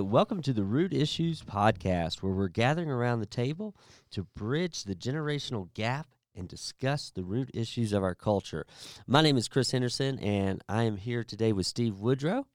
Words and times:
Welcome 0.00 0.42
to 0.42 0.52
the 0.52 0.64
Root 0.64 0.92
Issues 0.92 1.40
Podcast, 1.40 2.22
where 2.22 2.32
we're 2.32 2.48
gathering 2.48 2.90
around 2.90 3.20
the 3.20 3.26
table 3.26 3.74
to 4.10 4.24
bridge 4.24 4.84
the 4.84 4.94
generational 4.94 5.72
gap 5.72 6.08
and 6.34 6.46
discuss 6.46 7.10
the 7.10 7.24
root 7.24 7.50
issues 7.54 7.94
of 7.94 8.02
our 8.02 8.14
culture. 8.14 8.66
My 9.06 9.22
name 9.22 9.38
is 9.38 9.48
Chris 9.48 9.70
Henderson, 9.70 10.18
and 10.18 10.62
I 10.68 10.82
am 10.82 10.98
here 10.98 11.24
today 11.24 11.52
with 11.52 11.66
Steve 11.66 11.98
Woodrow. 11.98 12.46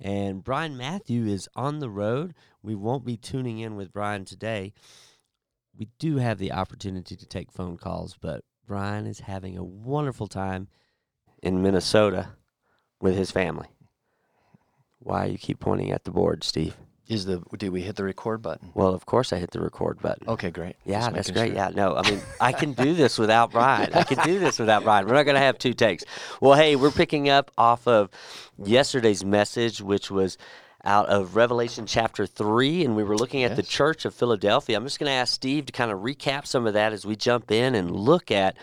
And 0.00 0.42
Brian 0.42 0.76
Matthew 0.76 1.26
is 1.26 1.48
on 1.54 1.78
the 1.78 1.90
road. 1.90 2.34
We 2.60 2.74
won't 2.74 3.04
be 3.04 3.16
tuning 3.16 3.60
in 3.60 3.76
with 3.76 3.92
Brian 3.92 4.24
today. 4.24 4.72
We 5.78 5.88
do 6.00 6.16
have 6.16 6.38
the 6.38 6.52
opportunity 6.52 7.14
to 7.14 7.26
take 7.26 7.52
phone 7.52 7.76
calls, 7.76 8.16
but 8.20 8.42
Brian 8.66 9.06
is 9.06 9.20
having 9.20 9.56
a 9.56 9.64
wonderful 9.64 10.26
time 10.26 10.66
in 11.40 11.62
Minnesota 11.62 12.30
with 13.00 13.16
his 13.16 13.30
family. 13.30 13.68
Why 15.04 15.26
you 15.26 15.38
keep 15.38 15.60
pointing 15.60 15.92
at 15.92 16.04
the 16.04 16.10
board, 16.10 16.42
Steve? 16.42 16.74
Is 17.06 17.26
the 17.26 17.42
did 17.58 17.70
we 17.70 17.82
hit 17.82 17.96
the 17.96 18.04
record 18.04 18.40
button? 18.40 18.70
Well, 18.72 18.94
of 18.94 19.04
course 19.04 19.34
I 19.34 19.36
hit 19.36 19.50
the 19.50 19.60
record 19.60 20.00
button. 20.00 20.26
Okay, 20.26 20.50
great. 20.50 20.76
Yeah, 20.86 21.10
that's 21.10 21.30
great. 21.30 21.48
sure. 21.48 21.56
Yeah, 21.56 21.70
no, 21.74 21.94
I 21.94 22.10
mean, 22.10 22.20
I 22.40 22.52
can 22.52 22.72
do 22.72 22.94
this 22.94 23.18
without 23.18 23.52
Brian. 23.52 23.92
I 23.92 24.04
can 24.04 24.26
do 24.26 24.38
this 24.38 24.58
without 24.58 24.84
Brian. 24.84 25.06
We're 25.06 25.12
not 25.12 25.24
going 25.24 25.34
to 25.34 25.40
have 25.42 25.58
two 25.58 25.74
takes. 25.74 26.04
Well, 26.40 26.54
hey, 26.54 26.76
we're 26.76 26.90
picking 26.90 27.28
up 27.28 27.50
off 27.58 27.86
of 27.86 28.08
yesterday's 28.56 29.22
message, 29.22 29.82
which 29.82 30.10
was 30.10 30.38
out 30.82 31.06
of 31.10 31.36
Revelation 31.36 31.84
chapter 31.84 32.26
3, 32.26 32.86
and 32.86 32.96
we 32.96 33.04
were 33.04 33.16
looking 33.16 33.42
at 33.42 33.56
the 33.56 33.62
church 33.62 34.06
of 34.06 34.14
Philadelphia. 34.14 34.76
I'm 34.76 34.84
just 34.84 34.98
going 34.98 35.08
to 35.08 35.14
ask 35.14 35.34
Steve 35.34 35.66
to 35.66 35.72
kind 35.72 35.90
of 35.90 36.00
recap 36.00 36.46
some 36.46 36.66
of 36.66 36.72
that 36.72 36.94
as 36.94 37.04
we 37.04 37.16
jump 37.16 37.50
in 37.50 37.74
and 37.74 37.90
look 37.90 38.30
at 38.30 38.56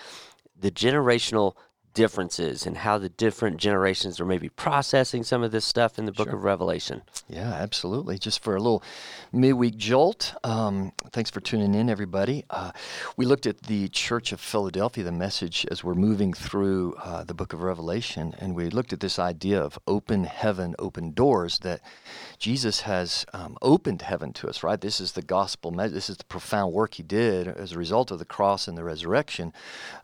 the 0.60 0.72
generational 0.72 1.56
differences 1.94 2.66
and 2.66 2.78
how 2.78 2.98
the 2.98 3.10
different 3.10 3.58
generations 3.58 4.20
are 4.20 4.26
maybe 4.26 4.50
processing 4.50 5.24
some 5.24 5.44
of 5.44 5.52
this 5.52 5.66
stuff 5.66 6.00
in 6.00 6.06
the 6.06 6.12
book 6.12 6.28
Sure. 6.28 6.36
of 6.38 6.44
Revelation. 6.44 7.02
Yeah, 7.28 7.54
absolutely. 7.54 8.18
Just 8.18 8.42
for 8.44 8.56
a 8.56 8.60
little 8.60 8.84
midweek 9.32 9.78
jolt. 9.78 10.34
Um, 10.44 10.92
thanks 11.12 11.30
for 11.30 11.40
tuning 11.42 11.74
in, 11.76 11.90
everybody. 11.90 12.46
Uh, 12.50 12.72
we 13.18 13.26
looked 13.26 13.46
at 13.46 13.64
the 13.64 13.88
Church 13.90 14.32
of 14.32 14.40
Philadelphia, 14.40 15.04
the 15.04 15.12
message 15.12 15.66
as 15.72 15.84
we're 15.84 15.94
moving 15.96 16.34
through 16.34 16.96
uh, 17.04 17.24
the 17.24 17.34
book 17.34 17.54
of 17.54 17.62
Revelation, 17.62 18.34
and 18.40 18.56
we 18.56 18.70
looked 18.70 18.94
at 18.94 19.00
this 19.00 19.18
idea 19.20 19.62
of 19.62 19.78
open 19.88 20.24
heaven, 20.26 20.76
open 20.80 21.12
doors 21.12 21.60
that 21.60 21.82
Jesus 22.40 22.82
has 22.82 23.26
um, 23.34 23.58
opened 23.62 24.02
heaven 24.04 24.34
to 24.34 24.48
us. 24.50 24.64
Right. 24.64 24.80
This 24.80 25.00
is 25.00 25.14
the 25.14 25.22
gospel. 25.22 25.72
Me- 25.72 25.88
this 25.88 26.10
is 26.10 26.18
the 26.18 26.24
profound 26.26 26.74
work 26.74 26.96
He 26.96 27.04
did 27.04 27.48
as 27.48 27.72
a 27.72 27.78
result 27.78 28.12
of 28.12 28.20
the 28.20 28.26
cross 28.26 28.68
and 28.68 28.78
the 28.78 28.84
resurrection. 28.84 29.54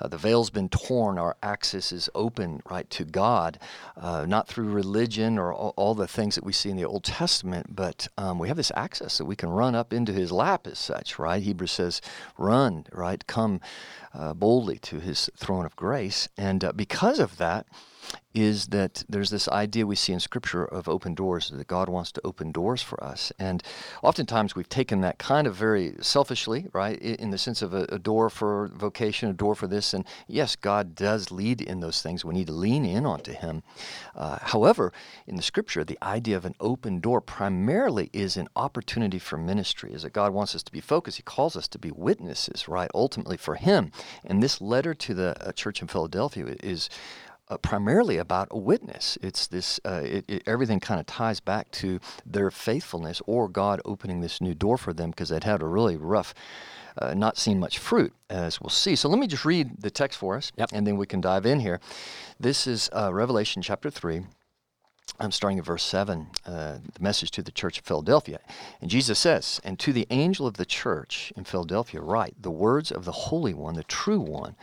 Uh, 0.01 0.07
the 0.07 0.17
veil's 0.17 0.49
been 0.49 0.69
torn. 0.69 1.17
Our 1.17 1.35
access 1.44 1.77
is 1.78 2.09
open, 2.16 2.61
right, 2.70 2.89
to 2.89 3.06
God, 3.06 3.59
uh, 3.95 4.25
not 4.28 4.47
through 4.47 4.70
religion 4.70 5.38
or 5.38 5.53
all, 5.53 5.73
all 5.75 5.95
the 5.95 6.08
things 6.08 6.36
that 6.36 6.44
we 6.44 6.53
see 6.53 6.69
in 6.69 6.78
the 6.78 6.86
Old 6.86 7.03
Testament, 7.03 7.75
but 7.75 8.08
um, 8.17 8.39
we 8.39 8.47
have 8.47 8.58
this 8.58 8.72
access 8.75 9.17
that 9.17 9.25
we 9.25 9.36
can 9.36 9.50
run 9.50 9.75
up 9.75 9.94
into 9.94 10.11
His 10.11 10.31
lap 10.31 10.67
as 10.67 10.80
such, 10.80 11.19
right? 11.19 11.42
Hebrews 11.42 11.72
says, 11.72 12.02
"Run, 12.38 12.86
right, 12.92 13.25
come 13.28 13.61
uh, 14.14 14.34
boldly 14.34 14.80
to 14.80 15.00
His 15.00 15.30
throne 15.38 15.66
of 15.66 15.75
grace," 15.75 16.28
and 16.38 16.64
uh, 16.64 16.72
because 16.72 17.19
of 17.19 17.38
that 17.38 17.66
is 18.34 18.67
that 18.67 19.03
there's 19.09 19.31
this 19.31 19.48
idea 19.50 19.86
we 19.86 19.95
see 19.95 20.14
in 20.14 20.20
Scripture 20.20 20.64
of 20.64 20.88
open 20.88 21.16
doors, 21.16 21.50
that 21.50 21.67
God 21.67 21.90
wants 21.90 22.12
to 22.12 22.22
open 22.23 22.52
doors 22.52 22.84
for 22.84 23.03
us. 23.03 23.31
And 23.40 23.64
oftentimes 24.03 24.56
we've 24.56 24.70
taken 24.70 25.02
that 25.02 25.17
kind 25.17 25.48
of 25.48 25.56
very 25.56 25.95
selfishly, 26.02 26.68
right, 26.72 27.00
in 27.00 27.31
the 27.31 27.38
sense 27.38 27.64
of 27.64 27.73
a, 27.73 27.84
a 27.90 27.98
door 27.98 28.30
for 28.30 28.70
vocation, 28.75 29.30
a 29.30 29.34
door 29.34 29.56
for 29.56 29.66
this. 29.66 29.94
And 29.94 30.06
yes, 30.28 30.56
God 30.56 30.94
does 30.94 31.31
lead 31.31 31.62
in 31.62 31.80
those 31.80 32.02
things. 32.03 32.23
We 32.23 32.36
need 32.36 32.48
to 32.48 32.53
lean 32.53 32.86
in 32.86 33.06
onto 33.06 33.34
Him. 33.34 33.64
Uh, 34.16 34.38
however, 34.40 34.94
in 35.25 35.36
the 35.36 35.41
Scripture, 35.41 35.84
the 35.84 35.97
idea 36.03 36.38
of 36.38 36.46
an 36.46 36.56
open 36.59 37.00
door 37.00 37.22
primarily 37.22 38.12
is 38.13 38.38
an 38.38 38.50
opportunity 38.56 39.19
for 39.19 39.38
ministry, 39.38 39.94
is 39.94 40.03
that 40.03 40.13
God 40.13 40.31
wants 40.31 40.53
us 40.53 40.63
to 40.63 40.72
be 40.72 40.81
focused. 40.81 41.18
He 41.18 41.24
calls 41.24 41.56
us 41.56 41.68
to 41.69 41.80
be 41.80 41.90
witnesses, 41.90 42.68
right, 42.68 42.91
ultimately 42.94 43.38
for 43.38 43.56
Him. 43.56 43.91
And 44.24 44.44
this 44.44 44.62
letter 44.62 44.94
to 44.94 45.13
the 45.16 45.36
uh, 45.47 45.52
church 45.53 45.81
in 45.81 45.88
Philadelphia 45.88 46.56
is 46.62 46.90
uh, 47.50 47.58
primarily 47.58 48.18
about 48.18 48.47
a 48.52 48.58
witness. 48.58 49.18
It's 49.22 49.47
this. 49.47 49.80
Uh, 49.85 50.02
it, 50.03 50.25
it, 50.28 50.44
everything 50.46 50.80
kind 50.80 51.00
of 51.00 51.06
ties 51.06 51.40
back 51.40 51.72
to 51.72 52.00
their 52.25 52.52
faithfulness 52.52 53.22
or 53.25 53.47
God 53.47 53.81
opening 53.85 54.22
this 54.22 54.41
new 54.41 54.53
door 54.53 54.78
for 54.78 54.94
them 54.94 55.12
because 55.12 55.30
they'd 55.30 55.44
had 55.44 55.62
a 55.62 55.66
really 55.66 55.96
rough. 55.97 56.34
Uh, 57.00 57.13
not 57.13 57.38
seen 57.38 57.59
much 57.59 57.78
fruit, 57.78 58.12
as 58.28 58.59
we'll 58.59 58.72
see. 58.72 58.96
So 58.96 59.07
let 59.07 59.19
me 59.19 59.28
just 59.28 59.46
read 59.46 59.81
the 59.81 59.91
text 59.91 60.18
for 60.18 60.36
us, 60.36 60.52
Yep. 60.57 60.69
and 60.74 60.88
then 60.88 60.97
we 60.97 61.06
can 61.06 61.22
dive 61.22 61.46
in 61.46 61.59
here. 61.59 61.80
This 62.40 62.66
is 62.66 62.90
uh, 62.91 63.13
Revelation 63.13 63.62
chapter 63.62 63.91
3. 63.91 64.22
I'm 65.19 65.31
starting 65.31 65.59
at 65.59 65.66
verse 65.66 65.84
7, 65.84 66.28
uh, 66.47 66.78
the 66.94 67.00
message 67.00 67.30
to 67.31 67.44
the 67.44 67.52
church 67.52 67.78
of 67.80 67.86
Philadelphia. 67.86 68.40
And 68.81 68.90
Jesus 68.90 69.19
says, 69.19 69.62
And 69.63 69.78
to 69.78 69.94
the 69.94 70.07
angel 70.09 70.47
of 70.47 70.56
the 70.57 70.66
church 70.66 71.31
in 71.38 71.44
Philadelphia, 71.44 72.02
write 72.02 72.34
the 72.41 72.52
words 72.52 72.91
of 72.91 73.06
the 73.06 73.12
Holy 73.12 73.53
One, 73.53 73.75
the 73.75 73.84
true 73.84 74.19
One, 74.19 74.56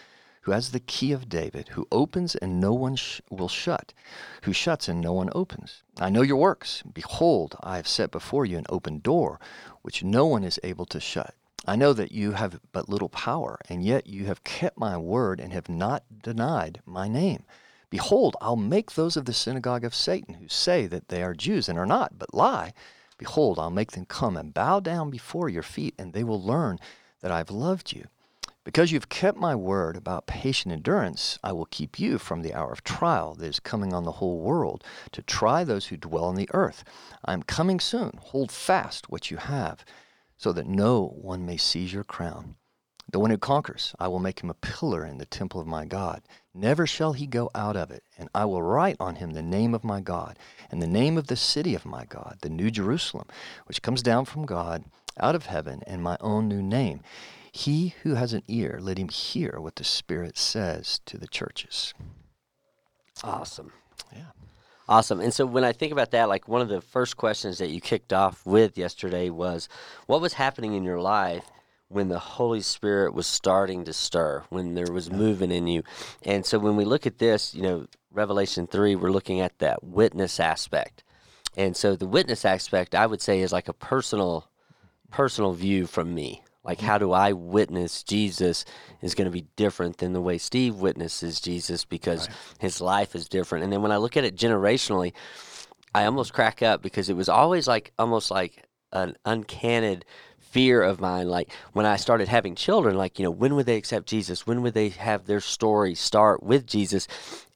who 0.44 0.53
has 0.53 0.72
the 0.72 0.81
key 0.81 1.10
of 1.10 1.28
David, 1.28 1.69
who 1.69 1.88
opens 1.91 2.34
and 2.34 2.60
no 2.60 2.75
one 2.75 2.97
sh- 2.97 3.22
will 3.31 3.49
shut, 3.49 3.94
who 4.43 4.53
shuts 4.53 4.88
and 4.88 5.00
no 5.00 5.15
one 5.15 5.31
opens. 5.34 5.82
I 5.99 6.10
know 6.10 6.21
your 6.21 6.37
works. 6.37 6.82
Behold, 6.93 7.56
I 7.62 7.77
have 7.77 7.88
set 7.88 8.10
before 8.10 8.44
you 8.44 8.59
an 8.59 8.66
open 8.69 8.99
door, 8.99 9.41
which 9.81 10.05
no 10.05 10.27
one 10.27 10.44
is 10.44 10.60
able 10.62 10.84
to 10.87 11.00
shut. 11.00 11.34
I 11.66 11.77
know 11.77 11.94
that 11.94 12.12
you 12.12 12.32
have 12.32 12.60
but 12.72 12.91
little 12.91 13.09
power, 13.09 13.59
and 13.71 13.82
yet 13.82 14.06
you 14.06 14.27
have 14.27 14.44
kept 14.44 14.77
my 14.77 14.99
word 14.99 15.41
and 15.41 15.50
have 15.55 15.71
not 15.71 16.05
denied 16.22 16.82
my 16.84 17.09
name. 17.09 17.44
Behold, 17.88 18.37
I'll 18.43 18.56
make 18.56 18.93
those 18.93 19.16
of 19.16 19.25
the 19.25 19.32
synagogue 19.32 19.84
of 19.84 19.94
Satan 19.94 20.34
who 20.34 20.49
say 20.49 20.87
that 20.88 21.09
they 21.09 21.22
are 21.22 21.32
Jews 21.32 21.71
and 21.71 21.78
are 21.78 21.87
not, 21.87 22.19
but 22.19 22.34
lie. 22.34 22.75
Behold, 23.16 23.59
I'll 23.59 23.71
make 23.71 23.93
them 23.93 24.05
come 24.05 24.37
and 24.37 24.53
bow 24.53 24.81
down 24.81 25.09
before 25.09 25.49
your 25.49 25.62
feet, 25.62 25.94
and 25.99 26.12
they 26.12 26.25
will 26.25 26.43
learn 26.43 26.78
that 27.22 27.31
I've 27.31 27.50
loved 27.50 27.93
you. 27.93 28.09
Because 28.64 28.91
you've 28.91 29.10
kept 29.10 29.36
my 29.36 29.54
word 29.54 29.94
about 29.94 30.26
patient 30.26 30.72
endurance, 30.72 31.38
I 31.44 31.52
will 31.52 31.66
keep 31.66 31.98
you 31.98 32.19
from 32.19 32.41
the 32.41 32.54
hour 32.54 32.72
of 32.72 32.82
trial 32.82 33.34
that 33.34 33.47
is 33.47 33.60
coming 33.60 33.92
on 33.92 34.04
the 34.04 34.12
whole 34.12 34.41
world 34.41 34.82
to 35.12 35.20
try 35.20 35.64
those 35.64 35.86
who 35.86 35.98
dwell 35.98 36.25
on 36.25 36.34
the 36.34 36.48
earth. 36.54 36.82
I 37.26 37.34
am 37.34 37.42
coming 37.42 37.78
soon. 37.78 38.19
Hold 38.20 38.50
fast 38.50 39.10
what 39.10 39.30
you 39.30 39.36
have, 39.36 39.84
so 40.38 40.50
that 40.52 40.66
no 40.66 41.06
one 41.20 41.44
may 41.44 41.58
seize 41.58 41.92
your 41.92 42.04
crown. 42.04 42.56
The 43.12 43.20
one 43.20 43.30
who 43.30 43.36
conquers, 43.36 43.94
I 44.00 44.08
will 44.08 44.19
make 44.19 44.42
him 44.42 44.48
a 44.48 44.54
pillar 44.54 45.04
in 45.04 45.19
the 45.19 45.26
temple 45.26 45.60
of 45.60 45.66
my 45.66 45.84
God. 45.84 46.22
Never 46.54 46.86
shall 46.86 47.12
he 47.12 47.26
go 47.26 47.50
out 47.54 47.76
of 47.76 47.91
it. 47.91 48.02
And 48.19 48.31
I 48.34 48.46
will 48.46 48.62
write 48.62 48.96
on 48.98 49.16
him 49.16 49.32
the 49.32 49.42
name 49.42 49.75
of 49.75 49.84
my 49.84 50.00
God, 50.00 50.38
and 50.70 50.81
the 50.81 50.86
name 50.86 51.19
of 51.19 51.26
the 51.26 51.36
city 51.36 51.75
of 51.75 51.84
my 51.84 52.06
God, 52.06 52.38
the 52.41 52.48
New 52.48 52.70
Jerusalem, 52.70 53.28
which 53.66 53.82
comes 53.82 54.02
down 54.02 54.25
from 54.25 54.46
God 54.46 54.84
out 55.20 55.34
of 55.34 55.46
heaven, 55.46 55.82
and 55.86 56.02
my 56.02 56.16
own 56.22 56.48
new 56.48 56.62
name. 56.62 57.02
He 57.56 57.94
who 58.03 58.15
has 58.16 58.32
an 58.32 58.42
ear, 58.48 58.81
let 58.82 58.98
him 58.98 59.09
hear 59.09 59.59
what 59.60 59.76
the 59.76 59.84
Spirit 59.84 60.37
says 60.37 61.00
to 61.06 61.16
the 61.16 61.28
churches. 61.28 61.94
Awesome. 63.22 63.72
Yeah. 64.12 64.32
Awesome. 64.88 65.20
And 65.20 65.32
so 65.32 65.47
when 65.47 65.62
I 65.62 65.70
think 65.70 65.93
about 65.93 66.10
that, 66.10 66.28
like 66.28 66.48
one 66.48 66.62
of 66.62 66.69
the 66.69 66.81
first 66.81 67.16
questions 67.16 67.59
that 67.59 67.70
you 67.70 67.81
kicked 67.81 68.12
off 68.12 68.44
with 68.44 68.76
yesterday 68.76 69.31
was 69.31 69.69
what 70.06 70.20
was 70.20 70.32
happening 70.32 70.75
in 70.75 70.82
your 70.82 71.00
life 71.00 71.44
when 71.87 72.09
the 72.09 72.19
Holy 72.19 72.60
Spirit 72.60 73.14
was 73.14 73.28
starting 73.28 73.84
to 73.84 73.93
stir, 73.93 74.43
when 74.48 74.75
there 74.75 74.93
was 74.93 75.12
movement 75.12 75.53
in 75.53 75.69
you? 75.69 75.84
And 76.22 76.44
so 76.44 76.59
when 76.59 76.75
we 76.75 76.84
look 76.84 77.06
at 77.06 77.19
this, 77.19 77.54
you 77.54 77.62
know, 77.62 77.87
Revelation 78.10 78.66
3, 78.66 78.97
we're 78.97 79.12
looking 79.12 79.38
at 79.38 79.60
that 79.60 79.84
witness 79.84 80.41
aspect. 80.41 81.04
And 81.56 81.76
so 81.76 81.94
the 81.94 82.09
witness 82.09 82.44
aspect, 82.44 82.97
I 82.97 83.06
would 83.06 83.22
say, 83.22 83.38
is 83.43 83.53
like 83.53 83.69
a 83.69 83.72
personal 83.72 84.48
personal 85.12 85.53
view 85.53 85.87
from 85.87 86.12
me. 86.12 86.43
Like, 86.64 86.78
mm-hmm. 86.78 86.86
how 86.86 86.98
do 86.98 87.12
I 87.12 87.32
witness 87.32 88.02
Jesus 88.02 88.64
is 89.02 89.14
going 89.14 89.26
to 89.26 89.31
be 89.31 89.46
different 89.56 89.99
than 89.99 90.12
the 90.12 90.20
way 90.20 90.38
Steve 90.38 90.76
witnesses 90.76 91.40
Jesus 91.40 91.84
because 91.84 92.28
his 92.58 92.81
life 92.81 93.14
is 93.14 93.28
different. 93.28 93.64
And 93.64 93.72
then 93.72 93.82
when 93.82 93.93
I 93.93 93.99
look 93.99 94.16
at 94.16 94.25
it 94.25 94.37
generationally, 94.37 95.12
I 95.94 96.06
almost 96.06 96.32
crack 96.32 96.62
up 96.62 96.82
because 96.82 97.08
it 97.08 97.16
was 97.16 97.28
always 97.28 97.69
like 97.69 97.93
almost 97.99 98.31
like 98.31 98.64
an 98.93 99.16
uncanny 99.25 100.00
fear 100.38 100.82
of 100.82 101.00
mine. 101.00 101.28
Like 101.28 101.52
when 101.72 101.84
I 101.84 101.96
started 101.96 102.28
having 102.28 102.55
children, 102.55 102.96
like, 102.96 103.19
you 103.19 103.25
know, 103.25 103.31
when 103.31 103.55
would 103.56 103.67
they 103.67 103.76
accept 103.76 104.06
Jesus? 104.06 104.46
When 104.46 104.62
would 104.62 104.75
they 104.75 104.88
have 104.90 105.26
their 105.26 105.40
story 105.40 105.94
start 105.94 106.43
with 106.43 106.67
Jesus? 106.67 107.06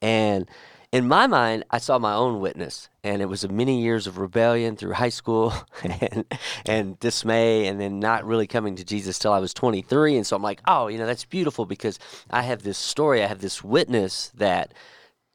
And 0.03 0.49
in 0.91 1.07
my 1.07 1.27
mind, 1.27 1.65
I 1.71 1.79
saw 1.79 1.99
my 1.99 2.15
own 2.15 2.41
witness, 2.41 2.89
and 3.05 3.21
it 3.21 3.27
was 3.27 3.45
a 3.45 3.49
many 3.49 3.83
years 3.83 4.07
of 4.07 4.17
rebellion 4.17 4.75
through 4.77 4.95
high 4.95 5.11
school 5.11 5.53
and 5.83 6.25
and 6.65 6.99
dismay, 6.99 7.67
and 7.67 7.81
then 7.81 8.01
not 8.01 8.25
really 8.25 8.47
coming 8.47 8.77
to 8.77 8.85
Jesus 8.85 9.19
till 9.19 9.33
I 9.33 9.39
was 9.39 9.53
23. 9.53 10.17
And 10.17 10.27
so 10.27 10.35
I'm 10.35 10.43
like, 10.43 10.63
oh, 10.67 10.89
you 10.89 10.99
know, 10.99 11.07
that's 11.07 11.27
beautiful 11.27 11.67
because 11.67 11.99
I 12.31 12.43
have 12.43 12.63
this 12.63 12.79
story, 12.79 13.23
I 13.23 13.27
have 13.27 13.41
this 13.41 13.63
witness 13.63 14.33
that 14.37 14.73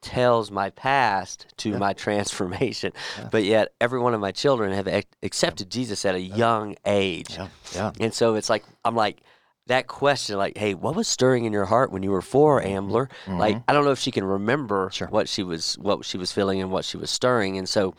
tells 0.02 0.52
my 0.52 0.70
past 0.72 1.46
to 1.58 1.78
my 1.78 1.94
transformation. 2.06 2.92
But 3.32 3.44
yet, 3.44 3.74
every 3.80 4.00
one 4.00 4.14
of 4.16 4.20
my 4.20 4.32
children 4.32 4.74
have 4.74 4.88
ac- 4.88 5.08
accepted 5.22 5.70
Jesus 5.70 6.04
at 6.04 6.16
a 6.16 6.20
young 6.20 6.76
age. 6.86 7.36
Yeah. 7.38 7.48
Yeah. 7.76 7.92
And 8.00 8.14
so 8.14 8.36
it's 8.36 8.50
like 8.50 8.64
I'm 8.84 8.96
like 8.96 9.22
that 9.68 9.88
question, 9.88 10.38
like, 10.38 10.58
hey, 10.58 10.74
what 10.74 10.96
was 10.96 11.08
stirring 11.08 11.46
in 11.46 11.54
your 11.54 11.66
heart 11.66 11.92
when 11.92 12.04
you 12.04 12.12
were 12.12 12.22
four, 12.22 12.62
Ambler? 12.62 13.10
Like, 13.28 13.62
I 13.68 13.74
don't 13.74 13.86
know 13.86 13.92
if 13.92 14.00
she 14.00 14.12
can 14.12 14.24
remember 14.26 14.90
Sure. 14.92 15.08
what 15.08 15.30
she 15.30 15.44
was 15.44 15.76
what 15.80 16.04
she 16.06 16.18
was 16.18 16.32
feeling 16.32 16.62
and 16.62 16.70
what 16.72 16.84
she 16.86 16.98
was 16.98 17.10
stirring. 17.10 17.58
And 17.58 17.68
so 17.70 17.96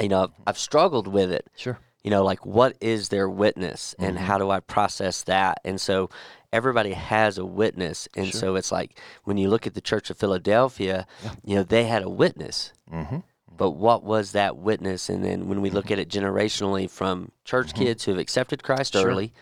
you 0.00 0.08
know, 0.08 0.24
I've, 0.24 0.30
I've 0.46 0.58
struggled 0.58 1.06
with 1.08 1.32
it. 1.32 1.48
Sure. 1.56 1.78
You 2.04 2.10
know, 2.10 2.22
like 2.22 2.44
what 2.46 2.76
is 2.80 3.08
their 3.08 3.28
witness 3.28 3.94
and 3.98 4.16
Mm-hmm. 4.16 4.24
how 4.26 4.38
do 4.38 4.50
I 4.50 4.60
process 4.60 5.22
that? 5.24 5.58
And 5.64 5.80
so 5.80 6.08
everybody 6.52 6.92
has 6.92 7.36
a 7.38 7.44
witness. 7.44 8.08
And 8.14 8.32
so 8.32 8.56
it's 8.56 8.70
like 8.72 8.98
when 9.24 9.36
you 9.38 9.48
look 9.48 9.66
at 9.66 9.74
the 9.74 9.80
Church 9.80 10.10
of 10.10 10.18
Philadelphia, 10.18 11.06
you 11.44 11.56
know, 11.56 11.62
they 11.62 11.84
had 11.84 12.02
a 12.02 12.08
witness. 12.10 12.72
Mm-hmm. 12.92 13.18
But 13.56 13.72
what 13.72 14.02
was 14.04 14.32
that 14.32 14.56
witness? 14.56 15.08
And 15.10 15.22
then 15.24 15.48
when 15.48 15.60
we 15.60 15.68
look 15.70 15.90
at 15.90 15.98
it 15.98 16.08
generationally 16.08 16.88
from 16.88 17.32
church 17.44 17.74
kids 17.74 18.04
who 18.04 18.12
have 18.12 18.20
accepted 18.20 18.62
Christ 18.62 18.94
Mm-hmm. 18.94 19.02
Sure. 19.02 19.10
early 19.10 19.32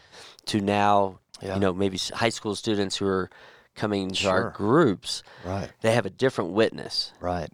to 0.49 0.61
now, 0.61 1.19
Yeah. 1.41 1.55
you 1.55 1.61
know, 1.61 1.73
maybe 1.73 1.99
high 2.15 2.29
school 2.31 2.55
students 2.57 2.97
who 2.97 3.07
are 3.07 3.31
coming 3.75 4.11
to 4.11 4.29
our 4.29 4.51
groups, 4.51 5.23
Right. 5.45 5.71
they 5.83 5.93
have 5.93 6.05
a 6.05 6.11
different 6.11 6.51
witness. 6.51 7.13
Right. 7.21 7.49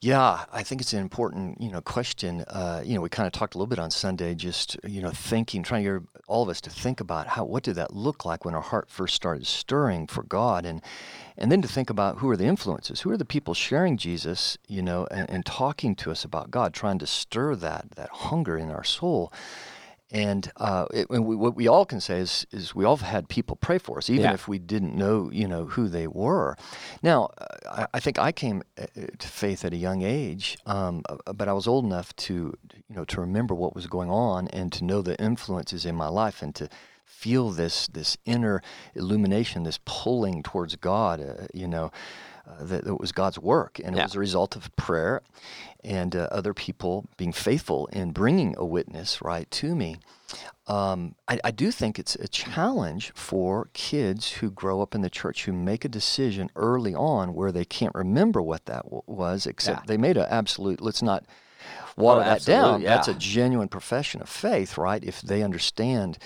Yeah, 0.00 0.44
I 0.52 0.62
think 0.62 0.80
it's 0.80 0.92
an 0.92 1.00
important, 1.00 1.60
you 1.60 1.72
know, 1.72 1.80
question. 1.80 2.42
Uh, 2.42 2.82
you 2.84 2.94
know, 2.94 3.00
we 3.00 3.08
kind 3.08 3.26
of 3.26 3.32
talked 3.32 3.54
a 3.56 3.58
little 3.58 3.66
bit 3.66 3.80
on 3.80 3.90
Sunday, 3.90 4.32
just 4.36 4.76
you 4.84 5.02
know, 5.02 5.10
thinking, 5.10 5.64
trying 5.64 5.82
to 5.84 6.00
get 6.00 6.08
all 6.28 6.44
of 6.44 6.48
us 6.48 6.60
to 6.60 6.70
think 6.70 7.00
about 7.00 7.26
how 7.28 7.44
what 7.44 7.64
did 7.64 7.74
that 7.76 7.92
look 7.94 8.24
like 8.24 8.44
when 8.44 8.54
our 8.54 8.60
heart 8.60 8.88
first 8.90 9.16
started 9.16 9.44
stirring 9.46 10.06
for 10.06 10.22
God, 10.22 10.64
and 10.64 10.82
and 11.36 11.50
then 11.50 11.62
to 11.62 11.68
think 11.68 11.90
about 11.90 12.18
who 12.18 12.30
are 12.30 12.36
the 12.36 12.44
influences, 12.44 13.00
who 13.00 13.10
are 13.10 13.16
the 13.16 13.24
people 13.24 13.54
sharing 13.54 13.96
Jesus, 13.96 14.56
you 14.68 14.82
know, 14.82 15.08
and, 15.10 15.28
and 15.30 15.44
talking 15.44 15.96
to 15.96 16.12
us 16.12 16.24
about 16.24 16.52
God, 16.52 16.74
trying 16.74 16.98
to 17.00 17.06
stir 17.06 17.56
that 17.56 17.92
that 17.96 18.10
hunger 18.10 18.56
in 18.56 18.70
our 18.70 18.84
soul. 18.84 19.32
And, 20.10 20.50
uh, 20.56 20.86
it, 20.94 21.10
and 21.10 21.26
we, 21.26 21.36
what 21.36 21.54
we 21.54 21.68
all 21.68 21.84
can 21.84 22.00
say 22.00 22.18
is, 22.20 22.46
is 22.50 22.74
we 22.74 22.84
all 22.84 22.96
have 22.96 23.06
had 23.06 23.28
people 23.28 23.56
pray 23.56 23.76
for 23.78 23.98
us, 23.98 24.08
even 24.08 24.24
Yeah. 24.24 24.32
if 24.32 24.48
we 24.48 24.58
didn't 24.58 24.94
know, 24.96 25.30
you 25.30 25.46
know, 25.46 25.66
who 25.66 25.86
they 25.88 26.06
were. 26.06 26.56
Now, 27.02 27.28
uh, 27.36 27.46
I, 27.70 27.86
I 27.94 28.00
think 28.00 28.18
I 28.18 28.32
came 28.32 28.62
uh, 28.80 28.86
to 29.18 29.28
faith 29.28 29.64
at 29.66 29.72
a 29.74 29.76
young 29.76 30.00
age, 30.02 30.56
um, 30.64 31.02
uh, 31.08 31.32
but 31.34 31.46
I 31.46 31.52
was 31.52 31.66
old 31.68 31.84
enough 31.84 32.16
to, 32.16 32.32
you 32.88 32.96
know, 32.96 33.04
to 33.04 33.20
remember 33.20 33.54
what 33.54 33.74
was 33.74 33.86
going 33.86 34.10
on 34.10 34.48
and 34.48 34.72
to 34.72 34.84
know 34.84 35.02
the 35.02 35.20
influences 35.22 35.84
in 35.84 35.94
my 35.94 36.08
life 36.08 36.40
and 36.42 36.54
to 36.54 36.68
feel 37.04 37.50
this 37.50 37.86
this 37.88 38.16
inner 38.24 38.62
illumination, 38.94 39.64
this 39.64 39.78
pulling 39.84 40.42
towards 40.42 40.76
God, 40.76 41.20
uh, 41.20 41.46
you 41.52 41.68
know. 41.68 41.90
Uh, 42.48 42.64
that 42.64 42.86
it 42.86 42.98
was 42.98 43.12
God's 43.12 43.38
work, 43.38 43.78
and 43.84 43.94
it 43.94 43.98
Yeah. 43.98 44.04
was 44.04 44.14
a 44.14 44.18
result 44.18 44.56
of 44.56 44.74
prayer 44.76 45.20
and 45.84 46.16
uh, 46.16 46.28
other 46.32 46.54
people 46.54 47.04
being 47.18 47.32
faithful 47.32 47.86
in 47.92 48.12
bringing 48.12 48.54
a 48.56 48.64
witness 48.64 49.20
right 49.20 49.50
to 49.50 49.74
me. 49.76 49.96
Um, 50.66 51.14
I, 51.28 51.38
I 51.44 51.50
do 51.50 51.70
think 51.70 51.98
it's 51.98 52.14
a 52.14 52.26
challenge 52.28 53.12
for 53.14 53.68
kids 53.74 54.32
who 54.32 54.50
grow 54.50 54.80
up 54.80 54.94
in 54.94 55.02
the 55.02 55.10
church 55.10 55.44
who 55.44 55.52
make 55.52 55.84
a 55.84 55.88
decision 55.90 56.50
early 56.56 56.94
on 56.94 57.34
where 57.34 57.52
they 57.52 57.64
can't 57.66 57.94
remember 57.94 58.40
what 58.40 58.64
that 58.66 58.84
w- 58.84 59.02
was, 59.06 59.46
except 59.46 59.80
Yeah. 59.80 59.84
they 59.86 59.96
made 59.98 60.16
an 60.16 60.26
absolute. 60.30 60.80
Let's 60.80 61.02
not 61.02 61.24
water 61.96 62.22
Oh, 62.22 62.24
that 62.24 62.44
down. 62.44 62.82
That's 62.82 63.08
a 63.08 63.14
genuine 63.14 63.68
profession 63.68 64.20
of 64.22 64.28
faith, 64.28 64.78
right? 64.78 65.04
If 65.04 65.20
they 65.20 65.42
understand 65.42 66.16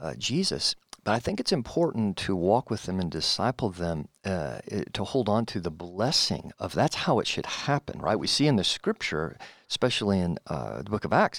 uh, 0.00 0.14
Jesus. 0.18 0.74
But 1.04 1.14
I 1.14 1.20
think 1.20 1.38
it's 1.40 1.52
important 1.52 2.16
to 2.18 2.34
walk 2.34 2.68
with 2.70 2.82
them 2.84 2.98
and 3.00 3.10
disciple 3.10 3.70
them 3.70 4.08
uh, 4.26 4.58
to 4.92 5.04
hold 5.04 5.28
on 5.28 5.46
to 5.46 5.60
the 5.60 5.70
blessing 5.70 6.52
of 6.58 6.74
that's 6.74 6.96
how 6.96 7.20
it 7.20 7.26
should 7.28 7.46
happen, 7.46 8.00
right? 8.00 8.18
We 8.18 8.26
see 8.26 8.48
in 8.48 8.56
the 8.56 8.64
scripture, 8.64 9.36
especially 9.70 10.18
in 10.18 10.38
uh, 10.48 10.82
the 10.82 10.90
book 10.90 11.04
of 11.04 11.12
Acts, 11.12 11.38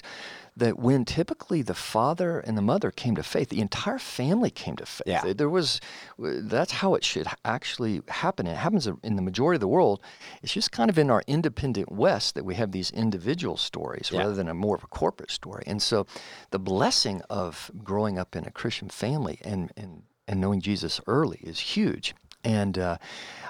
that 0.56 0.78
when 0.78 1.04
typically 1.04 1.60
the 1.62 1.74
father 1.74 2.40
and 2.40 2.56
the 2.56 2.62
mother 2.62 2.90
came 2.90 3.14
to 3.16 3.22
faith, 3.22 3.50
the 3.50 3.60
entire 3.60 3.98
family 3.98 4.50
came 4.50 4.74
to 4.76 4.86
faith. 4.86 5.06
Yeah. 5.06 5.32
There 5.34 5.50
was, 5.50 5.80
that's 6.18 6.72
how 6.72 6.94
it 6.94 7.04
should 7.04 7.26
actually 7.44 8.00
happen. 8.08 8.46
It 8.46 8.56
happens 8.56 8.88
in 9.02 9.16
the 9.16 9.22
majority 9.22 9.56
of 9.56 9.60
the 9.60 9.68
world. 9.68 10.00
It's 10.42 10.54
just 10.54 10.72
kind 10.72 10.88
of 10.88 10.98
in 10.98 11.10
our 11.10 11.22
independent 11.26 11.92
West 11.92 12.34
that 12.36 12.44
we 12.44 12.54
have 12.54 12.72
these 12.72 12.90
individual 12.90 13.58
stories 13.58 14.10
Yeah. 14.10 14.20
rather 14.20 14.34
than 14.34 14.48
a 14.48 14.54
more 14.54 14.76
of 14.76 14.82
a 14.82 14.88
corporate 14.88 15.30
story. 15.30 15.62
And 15.66 15.82
so 15.82 16.06
the 16.50 16.58
blessing 16.58 17.20
of 17.28 17.70
growing 17.84 18.18
up 18.18 18.34
in 18.34 18.44
a 18.46 18.50
Christian 18.50 18.88
family 18.88 19.38
and, 19.44 19.72
and, 19.76 20.04
and 20.26 20.40
knowing 20.40 20.60
Jesus 20.62 21.00
early 21.06 21.38
is 21.42 21.60
huge. 21.60 22.14
And 22.44 22.78
uh, 22.78 22.98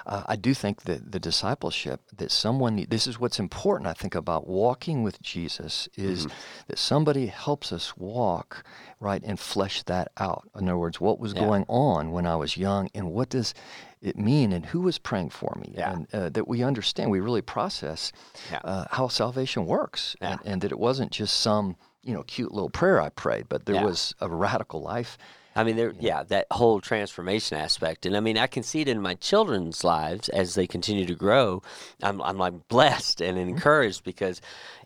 uh, 0.05 0.23
I 0.25 0.35
do 0.35 0.53
think 0.53 0.83
that 0.83 1.11
the 1.11 1.19
discipleship 1.19 2.01
that 2.17 2.31
someone 2.31 2.85
this 2.89 3.05
is 3.07 3.19
what's 3.19 3.39
important. 3.39 3.87
I 3.87 3.93
think 3.93 4.15
about 4.15 4.47
walking 4.47 5.03
with 5.03 5.21
Jesus 5.21 5.87
is 5.95 6.25
Mm-hmm. 6.25 6.35
that 6.67 6.79
somebody 6.79 7.27
helps 7.27 7.71
us 7.71 7.95
walk 7.97 8.63
right 8.99 9.21
and 9.23 9.39
flesh 9.39 9.83
that 9.83 10.11
out. 10.17 10.49
In 10.59 10.67
other 10.67 10.77
words, 10.77 10.99
what 10.99 11.19
was 11.19 11.33
Yeah. 11.33 11.41
going 11.41 11.65
on 11.69 12.11
when 12.11 12.25
I 12.25 12.35
was 12.35 12.57
young, 12.57 12.89
and 12.95 13.11
what 13.11 13.29
does 13.29 13.53
it 14.01 14.17
mean, 14.17 14.51
and 14.53 14.65
who 14.67 14.81
was 14.81 14.97
praying 14.97 15.29
for 15.29 15.55
me, 15.61 15.73
Yeah. 15.77 15.91
and 15.91 16.07
uh, 16.13 16.29
that 16.29 16.47
we 16.47 16.63
understand, 16.63 17.11
we 17.11 17.19
really 17.19 17.41
process 17.43 18.11
Yeah. 18.51 18.59
uh, 18.63 18.85
how 18.91 19.07
salvation 19.07 19.65
works, 19.65 20.15
and, 20.21 20.39
and 20.45 20.61
that 20.61 20.71
it 20.71 20.79
wasn't 20.79 21.11
just 21.11 21.39
some 21.39 21.75
you 22.01 22.13
know 22.13 22.23
cute 22.23 22.51
little 22.53 22.69
prayer 22.71 22.99
I 23.01 23.09
prayed, 23.09 23.47
but 23.49 23.65
there 23.65 23.75
was 23.85 24.15
a 24.19 24.27
radical 24.29 24.81
life. 24.81 25.17
I 25.59 25.63
mean, 25.65 25.75
there, 25.75 25.93
yeah, 25.99 26.23
that 26.23 26.47
whole 26.51 26.79
transformation 26.79 27.57
aspect, 27.57 28.05
and 28.05 28.15
I 28.15 28.21
mean, 28.21 28.37
I 28.37 28.47
can 28.47 28.63
see 28.63 28.79
it 28.79 28.87
in 28.87 29.01
my 29.01 29.15
children's 29.15 29.83
lives 29.83 30.29
as 30.29 30.55
they 30.55 30.67
continue 30.67 31.05
to 31.05 31.15
grow. 31.15 31.61
I'm, 32.01 32.21
I'm 32.21 32.37
like 32.37 32.67
blessed 32.69 33.21
and 33.21 33.37
Mm-hmm. 33.37 33.49
encouraged 33.49 34.03
because 34.05 34.41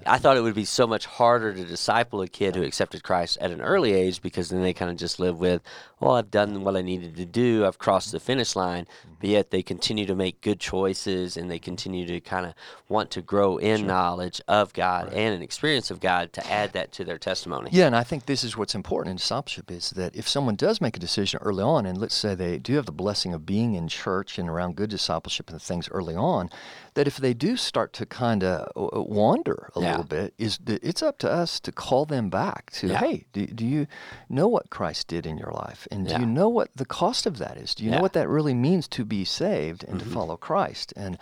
I 0.06 0.18
thought 0.18 0.36
it 0.38 0.42
would 0.42 0.56
be 0.56 0.66
so 0.66 0.88
much 0.88 1.06
harder 1.06 1.54
to 1.54 1.64
disciple 1.64 2.22
a 2.22 2.28
kid 2.28 2.56
who 2.56 2.64
accepted 2.64 3.04
Christ 3.04 3.38
at 3.40 3.52
an 3.52 3.62
early 3.62 3.94
age 3.94 4.22
because 4.22 4.50
then 4.50 4.62
they 4.62 4.74
kind 4.74 4.90
of 4.90 4.98
just 4.98 5.20
live 5.20 5.40
with, 5.40 5.62
well, 6.00 6.16
I've 6.16 6.32
done 6.32 6.64
what 6.64 6.76
I 6.76 6.82
needed 6.82 7.16
to 7.18 7.26
do, 7.26 7.66
I've 7.66 7.78
crossed 7.78 8.12
the 8.12 8.20
finish 8.20 8.56
line. 8.56 8.88
But 9.24 9.30
yet 9.30 9.52
they 9.52 9.64
continue 9.64 10.06
to 10.06 10.16
make 10.16 10.42
good 10.42 10.60
choices 10.60 11.38
and 11.38 11.50
they 11.50 11.58
continue 11.58 12.06
to 12.06 12.20
kind 12.20 12.46
of 12.46 12.54
want 12.90 13.10
to 13.10 13.22
grow 13.22 13.56
in 13.56 13.88
knowledge 13.88 14.42
of 14.50 14.74
God 14.74 15.14
and 15.14 15.34
an 15.34 15.42
experience 15.42 15.90
of 15.90 16.02
God 16.02 16.34
to 16.34 16.46
add 16.52 16.74
that 16.74 16.92
to 16.92 17.06
their 17.06 17.18
testimony. 17.18 17.70
Yeah, 17.72 17.86
and 17.86 17.96
I 17.96 18.04
think 18.04 18.26
this 18.26 18.44
is 18.44 18.58
what's 18.58 18.76
important 18.76 19.12
in 19.12 19.16
discipleship 19.16 19.72
is 19.72 19.92
that 19.92 20.14
if 20.14 20.28
someone 20.28 20.56
does 20.56 20.82
make 20.82 20.98
a 20.98 21.00
decision 21.00 21.40
early 21.42 21.64
on, 21.64 21.86
and 21.86 21.98
let's 21.98 22.16
say 22.16 22.36
they 22.36 22.58
do 22.58 22.76
have 22.76 22.86
the 22.86 22.92
blessing 22.92 23.34
of 23.34 23.46
being 23.46 23.76
in 23.76 23.88
church 23.88 24.38
and 24.38 24.50
around 24.50 24.76
good 24.76 24.90
discipleship 24.90 25.50
and 25.50 25.62
things 25.62 25.88
early 25.92 26.18
on, 26.18 26.50
that 26.96 27.08
if 27.08 27.18
they 27.18 27.34
do 27.34 27.58
start 27.58 27.94
to 27.94 28.06
kind 28.06 28.44
of 28.44 28.72
uh, 28.76 28.98
uh, 28.98 29.04
wander 29.04 29.70
a 29.76 29.82
Yeah. 29.82 29.92
little 29.92 30.06
bit, 30.06 30.34
is 30.38 30.60
it's 30.68 31.02
up 31.02 31.18
to 31.20 31.32
us 31.32 31.60
to 31.62 31.72
call 31.72 32.06
them 32.06 32.30
back 32.30 32.72
to, 32.74 32.88
Yeah. 32.88 33.00
hey, 33.00 33.26
do, 33.34 33.48
do 33.48 33.66
you 33.66 33.88
know 34.30 34.48
what 34.48 34.70
Christ 34.70 35.08
did 35.08 35.26
in 35.26 35.38
your 35.38 35.52
life, 35.52 35.88
and 35.92 36.08
do 36.08 36.14
you 36.20 36.26
know 36.26 36.50
what 36.50 36.70
the 36.76 36.86
cost 36.86 37.26
of 37.26 37.38
that 37.38 37.58
is? 37.58 37.76
Do 37.76 37.84
you 37.84 37.92
know 37.92 38.02
what 38.02 38.14
that 38.14 38.30
really 38.30 38.54
means 38.54 38.88
to 38.90 39.06
be 39.06 39.26
saved 39.26 39.84
and 39.84 40.00
to 40.00 40.06
mm-hmm. 40.06 40.14
follow 40.14 40.38
Christ? 40.38 40.94
And 40.96 41.18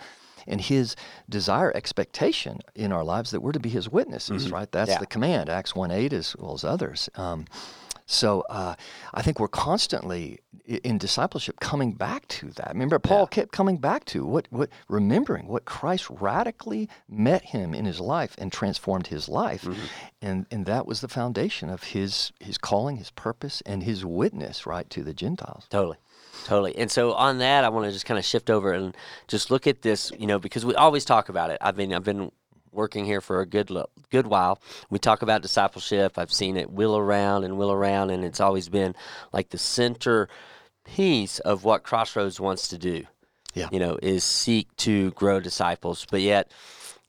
and 0.46 0.60
his 0.60 0.96
desire, 1.28 1.70
expectation 1.74 2.58
in 2.74 2.90
our 2.90 3.04
lives 3.04 3.30
that 3.30 3.40
we're 3.40 3.52
to 3.52 3.60
be 3.60 3.68
his 3.68 3.88
witnesses, 3.88 4.46
mm-hmm. 4.46 4.54
right? 4.54 4.72
That's 4.72 4.90
Yeah. 4.90 4.98
the 4.98 5.06
command, 5.06 5.48
Acts 5.48 5.76
1 5.76 5.92
8 5.92 6.12
as 6.12 6.34
well 6.36 6.54
as 6.54 6.64
others. 6.64 7.08
Um, 7.14 7.46
so 8.06 8.44
uh, 8.50 8.74
I 9.14 9.22
think 9.22 9.40
we're 9.40 9.48
constantly 9.48 10.40
in 10.66 10.98
discipleship 10.98 11.60
coming 11.60 11.92
back 11.92 12.26
to 12.28 12.50
that. 12.50 12.68
Remember, 12.68 12.98
Paul 12.98 13.26
kept 13.26 13.52
coming 13.52 13.78
back 13.78 14.04
to 14.06 14.24
what, 14.24 14.46
what, 14.50 14.70
remembering 14.88 15.48
what 15.48 15.64
Christ 15.64 16.08
radically 16.08 16.88
met 17.08 17.42
him 17.42 17.74
in 17.74 17.84
his 17.84 18.00
life 18.00 18.34
and 18.38 18.52
transformed 18.52 19.08
his 19.08 19.28
life, 19.28 19.66
and 20.20 20.46
and 20.50 20.66
that 20.66 20.86
was 20.86 21.00
the 21.00 21.08
foundation 21.08 21.68
of 21.68 21.84
his 21.84 22.32
his 22.40 22.58
calling, 22.58 22.96
his 22.96 23.10
purpose, 23.10 23.62
and 23.66 23.82
his 23.82 24.04
witness, 24.04 24.66
right, 24.66 24.88
to 24.90 25.02
the 25.02 25.14
Gentiles. 25.14 25.66
Totally. 25.68 25.96
Totally. 26.44 26.76
And 26.76 26.90
so 26.90 27.12
on 27.12 27.38
that, 27.38 27.62
I 27.62 27.68
want 27.68 27.86
to 27.86 27.92
just 27.92 28.06
kind 28.06 28.18
of 28.18 28.24
shift 28.24 28.50
over 28.50 28.72
and 28.72 28.96
just 29.28 29.50
look 29.50 29.66
at 29.66 29.82
this, 29.82 30.10
you 30.18 30.26
know, 30.26 30.38
because 30.38 30.64
we 30.64 30.74
always 30.74 31.04
talk 31.04 31.28
about 31.28 31.50
it. 31.50 31.58
I've 31.60 31.76
been, 31.76 31.92
I've 31.92 32.04
been 32.04 32.32
working 32.72 33.04
here 33.04 33.20
for 33.20 33.40
a 33.40 33.46
good, 33.46 33.70
lo- 33.70 33.90
good 34.10 34.26
while. 34.26 34.60
We 34.90 34.98
talk 34.98 35.22
about 35.22 35.42
discipleship. 35.42 36.18
I've 36.18 36.32
seen 36.32 36.56
it 36.56 36.72
wheel 36.72 36.96
around 36.96 37.44
and 37.44 37.58
wheel 37.58 37.72
around, 37.72 38.10
and 38.10 38.24
it's 38.24 38.40
always 38.40 38.68
been 38.68 38.94
like 39.32 39.50
the 39.50 39.58
center 39.58 40.28
piece 40.84 41.38
of 41.40 41.64
what 41.64 41.82
Crossroads 41.82 42.40
wants 42.40 42.68
to 42.68 42.78
do. 42.78 43.04
Yeah. 43.54 43.68
You 43.70 43.78
know, 43.78 43.98
is 44.02 44.24
seek 44.24 44.74
to 44.78 45.10
grow 45.12 45.38
disciples, 45.38 46.06
but 46.10 46.22
yet 46.22 46.50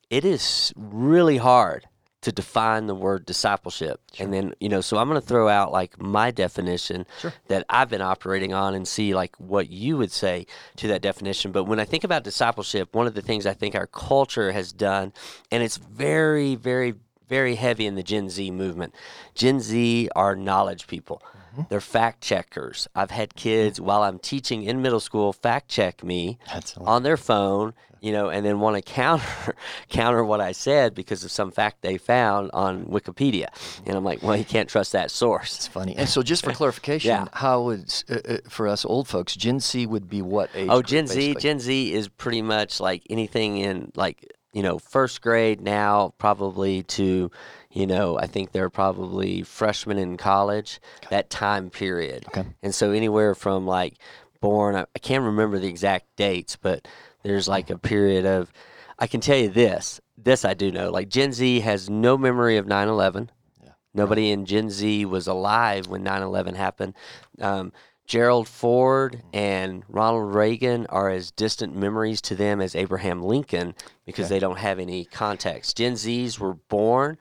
it 0.10 0.25
is 0.25 0.74
really 0.75 1.38
hard 1.38 1.88
to 2.24 2.32
define 2.32 2.88
the 2.88 2.96
word 2.96 3.25
discipleship. 3.25 4.01
And 4.20 4.34
then, 4.34 4.53
you 4.60 4.70
know, 4.70 4.82
so 4.82 4.98
I'm 4.98 5.08
going 5.08 5.20
to 5.20 5.27
throw 5.27 5.48
out 5.48 5.72
like 5.72 6.01
my 6.01 6.32
definition 6.32 7.06
Sure. 7.20 7.34
that 7.48 7.65
I've 7.70 7.89
been 7.89 8.01
operating 8.01 8.53
on 8.53 8.74
and 8.74 8.88
see 8.88 9.13
like 9.13 9.36
what 9.38 9.70
you 9.70 9.98
would 9.98 10.12
say 10.12 10.48
to 10.77 10.88
that 10.88 11.01
definition. 11.01 11.51
But 11.51 11.65
when 11.65 11.80
I 11.80 11.86
think 11.86 12.03
about 12.03 12.24
discipleship, 12.24 12.96
one 12.96 13.08
of 13.08 13.13
the 13.13 13.22
things 13.22 13.46
I 13.46 13.53
think 13.53 13.75
our 13.75 13.88
culture 13.88 14.51
has 14.51 14.74
done, 14.74 15.13
and 15.51 15.62
it's 15.62 15.77
very, 15.77 16.56
very, 16.56 16.96
very 17.27 17.56
heavy 17.56 17.86
in 17.86 17.96
the 17.96 18.03
Gen 18.03 18.30
Z 18.30 18.51
movement. 18.51 18.94
Gen 19.36 19.60
Z 19.60 20.10
are 20.15 20.36
knowledge 20.36 20.88
people. 20.88 21.22
Mm-hmm. 21.53 21.63
They're 21.70 21.82
fact 21.82 22.22
checkers. 22.22 22.88
I've 22.96 23.12
had 23.12 23.30
mm-hmm. 23.30 23.39
kids 23.39 23.82
while 23.82 24.03
I'm 24.03 24.20
teaching 24.20 24.63
in 24.63 24.82
middle 24.82 25.00
school 25.00 25.34
fact 25.34 25.70
check 25.70 26.03
me 26.03 26.38
That's 26.51 26.77
on 26.77 27.03
their 27.03 27.18
phone, 27.18 27.74
you 28.03 28.12
know, 28.12 28.27
and 28.29 28.45
then 28.45 28.60
want 28.60 28.75
to 28.75 28.81
counter 28.81 29.55
counter 29.89 30.24
what 30.25 30.41
I 30.41 30.51
said 30.51 30.93
because 30.93 31.24
of 31.24 31.31
some 31.31 31.51
fact 31.51 31.81
they 31.81 31.98
found 31.98 32.51
on 32.53 32.86
Wikipedia. 32.86 33.48
And 33.86 33.95
I'm 33.95 34.03
like, 34.03 34.22
well, 34.22 34.36
you 34.36 34.43
can't 34.43 34.67
trust 34.67 34.91
that 34.91 35.10
source. 35.10 35.55
It's 35.55 35.67
funny. 35.67 35.95
And 35.95 36.10
so, 36.10 36.22
just 36.22 36.43
for 36.43 36.51
clarification, 36.62 37.10
Yeah. 37.10 37.25
how 37.31 37.62
would 37.63 37.91
uh, 38.10 38.15
uh, 38.27 38.38
for 38.50 38.67
us 38.67 38.83
old 38.83 39.07
folks, 39.07 39.36
Gen 39.36 39.62
Z 39.62 39.86
would 39.88 40.10
be 40.10 40.22
what 40.22 40.50
age? 40.53 40.67
Oh, 40.69 40.75
group, 40.75 40.88
Gen 40.88 41.07
Z, 41.07 41.15
basically? 41.15 41.41
Gen 41.41 41.60
Z 41.60 41.93
is 41.93 42.10
pretty 42.10 42.41
much 42.41 42.79
like 42.81 43.03
anything 43.10 43.57
in 43.57 43.91
like 43.95 44.29
you 44.51 44.62
know, 44.62 44.77
first 44.77 45.22
grade 45.24 45.62
now 45.62 46.13
probably 46.19 46.83
to, 46.83 47.31
you 47.72 47.88
know, 47.88 48.19
I 48.19 48.27
think 48.27 48.51
they're 48.51 48.69
probably 48.69 49.41
freshmen 49.41 49.98
in 49.98 50.15
college, 50.15 50.79
that 51.10 51.31
time 51.31 51.72
period. 51.72 52.25
Okay. 52.27 52.45
And 52.62 52.75
so 52.75 52.91
anywhere 52.91 53.33
from 53.33 53.65
like 53.65 53.95
born, 54.41 54.75
I, 54.75 54.81
I 54.95 55.00
can't 55.00 55.24
remember 55.24 55.57
the 55.57 55.67
exact 55.67 56.05
dates, 56.17 56.55
but 56.55 56.88
there's 57.24 57.48
like 57.48 57.70
a 57.70 57.77
period 57.77 58.25
of, 58.25 58.51
I 59.00 59.08
can 59.08 59.22
tell 59.22 59.38
you 59.38 59.50
this, 59.50 60.00
this 60.18 60.46
I 60.46 60.53
do 60.53 60.72
know, 60.72 60.92
like 60.92 61.10
Gen 61.10 61.34
Z 61.34 61.62
has 61.62 61.89
no 61.89 62.18
memory 62.18 62.58
of 62.58 62.68
9 62.68 62.88
11. 62.88 63.32
Yeah. 63.63 63.70
Nobody 63.94 64.30
in 64.32 64.46
Gen 64.46 64.70
Z 64.70 65.06
was 65.06 65.27
alive 65.27 65.88
when 65.88 66.03
9 66.03 66.22
11 66.22 66.56
happened. 66.56 66.94
Um, 67.42 67.74
Gerald 68.06 68.50
Ford 68.50 69.24
and 69.32 69.84
Ronald 69.88 70.36
Reagan 70.36 70.86
are 70.88 71.10
as 71.10 71.32
distant 71.32 71.74
memories 71.75 72.22
to 72.24 72.36
them 72.36 72.60
as 72.62 72.75
Abraham 72.75 73.24
Lincoln 73.24 73.74
because 74.06 74.25
Okay. 74.25 74.36
they 74.36 74.39
don't 74.39 74.60
have 74.60 74.77
any 74.77 75.06
context. 75.06 75.77
Gen 75.77 75.94
Zs 75.94 76.38
were 76.38 76.53
born 76.53 77.18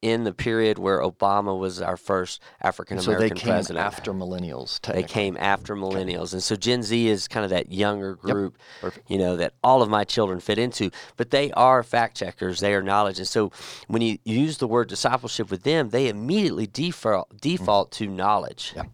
in 0.00 0.24
the 0.24 0.32
period 0.32 0.78
where 0.78 1.00
Obama 1.00 1.58
was 1.58 1.82
our 1.82 1.96
first 1.96 2.40
African 2.62 2.98
American 2.98 3.28
So 3.28 3.34
they 3.34 3.40
came 3.40 3.52
president. 3.52 3.84
after 3.84 4.12
millennials. 4.12 4.80
They 4.80 5.02
came 5.02 5.36
after 5.38 5.74
millennials. 5.74 6.32
And 6.32 6.42
so 6.42 6.54
Gen 6.54 6.82
Z 6.82 7.08
is 7.08 7.26
kind 7.26 7.44
of 7.44 7.50
that 7.50 7.72
younger 7.72 8.14
group, 8.14 8.58
Perfect. 8.80 9.10
you 9.10 9.18
know, 9.18 9.36
that 9.36 9.54
all 9.64 9.82
of 9.82 9.88
my 9.88 10.04
children 10.04 10.38
fit 10.40 10.58
into. 10.58 10.90
But 11.16 11.30
they 11.30 11.50
are 11.52 11.82
fact 11.82 12.16
checkers, 12.16 12.60
they 12.60 12.74
are 12.74 12.82
knowledge. 12.82 13.18
And 13.18 13.26
so 13.26 13.50
when 13.88 14.02
you 14.02 14.18
use 14.24 14.58
the 14.58 14.68
word 14.68 14.88
discipleship 14.88 15.50
with 15.50 15.64
them, 15.64 15.90
they 15.90 16.08
immediately 16.08 16.66
default, 16.66 17.28
mm-hmm. 17.30 17.38
default 17.38 17.90
to 17.92 18.06
knowledge. 18.06 18.72
Yeah. 18.76 18.84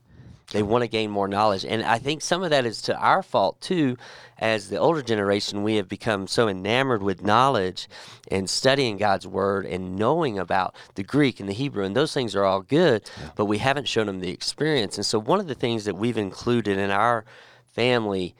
They 0.54 0.62
want 0.62 0.82
to 0.82 0.88
gain 0.88 1.10
more 1.10 1.26
knowledge. 1.26 1.64
And 1.64 1.82
I 1.82 1.98
think 1.98 2.22
some 2.22 2.44
of 2.44 2.50
that 2.50 2.64
is 2.64 2.80
to 2.82 2.96
our 2.96 3.22
fault 3.24 3.60
too. 3.60 3.96
As 4.38 4.68
the 4.68 4.78
older 4.78 5.02
generation, 5.02 5.64
we 5.64 5.76
have 5.76 5.88
become 5.88 6.26
so 6.28 6.48
enamored 6.48 7.02
with 7.02 7.22
knowledge 7.22 7.88
and 8.30 8.48
studying 8.48 8.96
God's 8.96 9.26
word 9.26 9.66
and 9.66 9.96
knowing 9.96 10.38
about 10.38 10.74
the 10.94 11.02
Greek 11.02 11.40
and 11.40 11.48
the 11.48 11.52
Hebrew. 11.52 11.84
And 11.84 11.96
those 11.96 12.14
things 12.14 12.36
are 12.36 12.44
all 12.44 12.62
good, 12.62 13.10
but 13.36 13.46
we 13.46 13.58
haven't 13.58 13.88
shown 13.88 14.06
them 14.06 14.20
the 14.20 14.30
experience. 14.30 14.96
And 14.96 15.04
so, 15.04 15.18
one 15.18 15.40
of 15.40 15.48
the 15.48 15.54
things 15.54 15.84
that 15.84 15.96
we've 15.96 16.18
included 16.18 16.78
in 16.78 16.90
our 16.90 17.24
family 17.66 18.34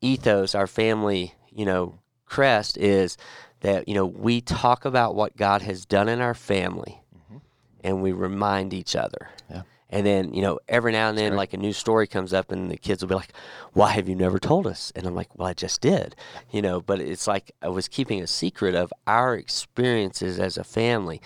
ethos, 0.00 0.54
our 0.54 0.66
family, 0.66 1.34
you 1.50 1.64
know, 1.64 1.98
crest 2.26 2.76
is 2.78 3.16
that, 3.60 3.88
you 3.88 3.94
know, 3.94 4.06
we 4.06 4.40
talk 4.40 4.84
about 4.84 5.14
what 5.14 5.36
God 5.36 5.62
has 5.62 5.84
done 5.84 6.08
in 6.08 6.20
our 6.20 6.34
family 6.34 7.00
mm-hmm. 7.14 7.38
and 7.84 8.02
we 8.02 8.12
remind 8.12 8.72
each 8.72 8.96
other. 8.96 9.30
Yeah. 9.48 9.62
And 9.92 10.06
then, 10.06 10.32
you 10.32 10.40
know, 10.40 10.60
every 10.68 10.92
now 10.92 11.08
and 11.08 11.18
then, 11.18 11.34
like 11.34 11.52
a 11.52 11.56
new 11.56 11.72
story 11.72 12.06
comes 12.06 12.32
up, 12.32 12.52
and 12.52 12.70
the 12.70 12.76
kids 12.76 13.02
will 13.02 13.08
be 13.08 13.16
like, 13.16 13.32
Why 13.72 13.90
have 13.90 14.08
you 14.08 14.14
never 14.14 14.38
told 14.38 14.66
us? 14.66 14.92
And 14.94 15.04
I'm 15.06 15.14
like, 15.16 15.28
Well, 15.36 15.48
I 15.48 15.52
just 15.52 15.80
did. 15.80 16.14
You 16.52 16.62
know, 16.62 16.80
but 16.80 17.00
it's 17.00 17.26
like 17.26 17.50
I 17.60 17.68
was 17.68 17.88
keeping 17.88 18.22
a 18.22 18.26
secret 18.26 18.74
of 18.74 18.92
our 19.06 19.34
experiences 19.34 20.38
as 20.38 20.56
a 20.56 20.64
family. 20.64 21.20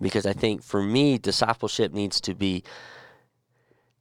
Because 0.00 0.24
I 0.26 0.32
think 0.32 0.62
for 0.62 0.82
me, 0.82 1.18
discipleship 1.18 1.92
needs 1.92 2.20
to 2.22 2.34
be 2.34 2.62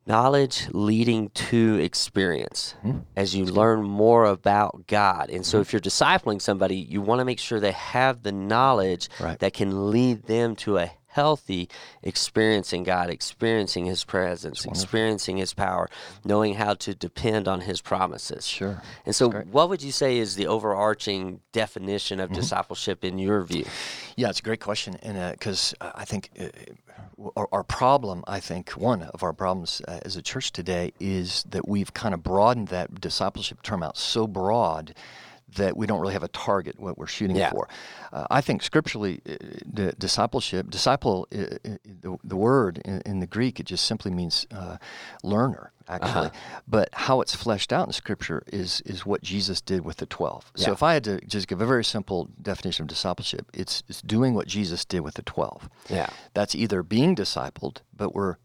knowledge 0.05 0.67
leading 0.71 1.27
to 1.31 1.75
experience 1.81 2.75
as 3.17 3.35
you 3.35 3.43
learn 3.43 3.83
more 3.83 4.23
about 4.25 4.87
God. 4.87 5.29
And 5.29 5.45
so 5.45 5.59
if 5.59 5.73
you're 5.73 5.81
discipling 5.81 6.41
somebody, 6.41 6.77
you 6.77 7.01
want 7.01 7.19
to 7.19 7.25
make 7.25 7.39
sure 7.39 7.59
they 7.59 7.73
have 7.73 8.23
the 8.23 8.31
knowledge 8.31 9.09
Right. 9.19 9.37
that 9.39 9.53
can 9.53 9.91
lead 9.91 10.23
them 10.27 10.55
to 10.57 10.77
a 10.77 10.91
healthy 11.17 11.67
experiencing 12.03 12.83
God, 12.83 13.09
experiencing 13.09 13.85
his 13.87 14.05
presence, 14.05 14.65
experiencing 14.65 15.37
his 15.37 15.51
power, 15.55 15.89
knowing 16.23 16.53
how 16.53 16.75
to 16.75 16.93
depend 16.93 17.47
on 17.47 17.61
his 17.61 17.81
promises. 17.81 18.45
Sure. 18.45 18.83
And 19.03 19.15
so 19.15 19.29
great. 19.29 19.47
what 19.47 19.67
would 19.69 19.81
you 19.81 19.91
say 19.91 20.19
is 20.19 20.35
the 20.35 20.45
overarching 20.45 21.41
definition 21.51 22.19
of 22.19 22.31
discipleship 22.31 23.03
in 23.03 23.17
your 23.17 23.41
view? 23.43 23.65
Yeah, 24.15 24.29
it's 24.29 24.39
a 24.39 24.43
great 24.43 24.61
question, 24.61 24.97
and 25.01 25.31
because 25.31 25.73
I 25.81 26.05
think 26.05 26.29
uh, 26.39 26.49
our, 27.35 27.47
our 27.51 27.63
problem, 27.63 28.23
I 28.27 28.39
think 28.39 28.71
one 28.71 29.01
of 29.01 29.23
our 29.23 29.33
problems 29.33 29.81
uh, 29.87 29.99
as 30.03 30.15
a 30.15 30.21
church 30.21 30.51
today 30.51 30.93
is 30.99 31.43
that 31.49 31.67
we've 31.67 31.93
kind 31.93 32.13
of 32.13 32.21
broadened 32.21 32.67
that 32.67 33.01
discipleship 33.01 33.63
term 33.63 33.81
out 33.81 33.97
so 33.97 34.27
broad 34.27 34.93
that 35.55 35.77
we 35.77 35.87
don't 35.87 36.01
really 36.01 36.13
have 36.13 36.23
a 36.23 36.27
target 36.29 36.77
what 36.79 36.97
we're 36.97 37.07
shooting 37.07 37.35
Yeah. 37.37 37.51
for. 37.51 37.69
Uh, 38.11 38.27
I 38.29 38.41
think 38.41 38.61
scripturally, 38.61 39.21
uh, 39.29 39.35
the 39.65 39.93
discipleship, 39.97 40.69
disciple, 40.69 41.27
uh, 41.33 41.37
uh, 41.65 41.77
the, 42.01 42.17
the 42.23 42.35
word 42.35 42.79
in, 42.83 43.01
in 43.05 43.19
the 43.21 43.27
Greek, 43.27 43.59
it 43.59 43.65
just 43.65 43.85
simply 43.85 44.11
means 44.11 44.45
uh, 44.51 44.77
learner, 45.23 45.71
actually. 45.87 46.31
But 46.67 46.89
how 46.91 47.21
it's 47.21 47.33
fleshed 47.33 47.71
out 47.71 47.87
in 47.87 47.93
Scripture 47.93 48.43
is 48.51 48.81
is 48.81 49.05
what 49.05 49.21
Jesus 49.23 49.61
did 49.61 49.85
with 49.85 49.97
the 49.97 50.05
twelve. 50.05 50.51
So 50.55 50.71
if 50.73 50.83
I 50.83 50.93
had 50.93 51.03
to 51.05 51.21
just 51.25 51.47
give 51.47 51.61
a 51.61 51.65
very 51.65 51.83
simple 51.85 52.29
definition 52.41 52.83
of 52.83 52.89
discipleship, 52.89 53.45
it's, 53.53 53.83
it's 53.87 54.01
doing 54.01 54.33
what 54.33 54.47
Jesus 54.47 54.83
did 54.85 54.99
with 55.01 55.13
the 55.13 55.23
twelve. 55.23 55.69
Yeah. 55.89 56.09
That's 56.33 56.55
either 56.55 56.83
being 56.83 57.15
discipled, 57.15 57.77
but 57.95 58.13
we're 58.13 58.35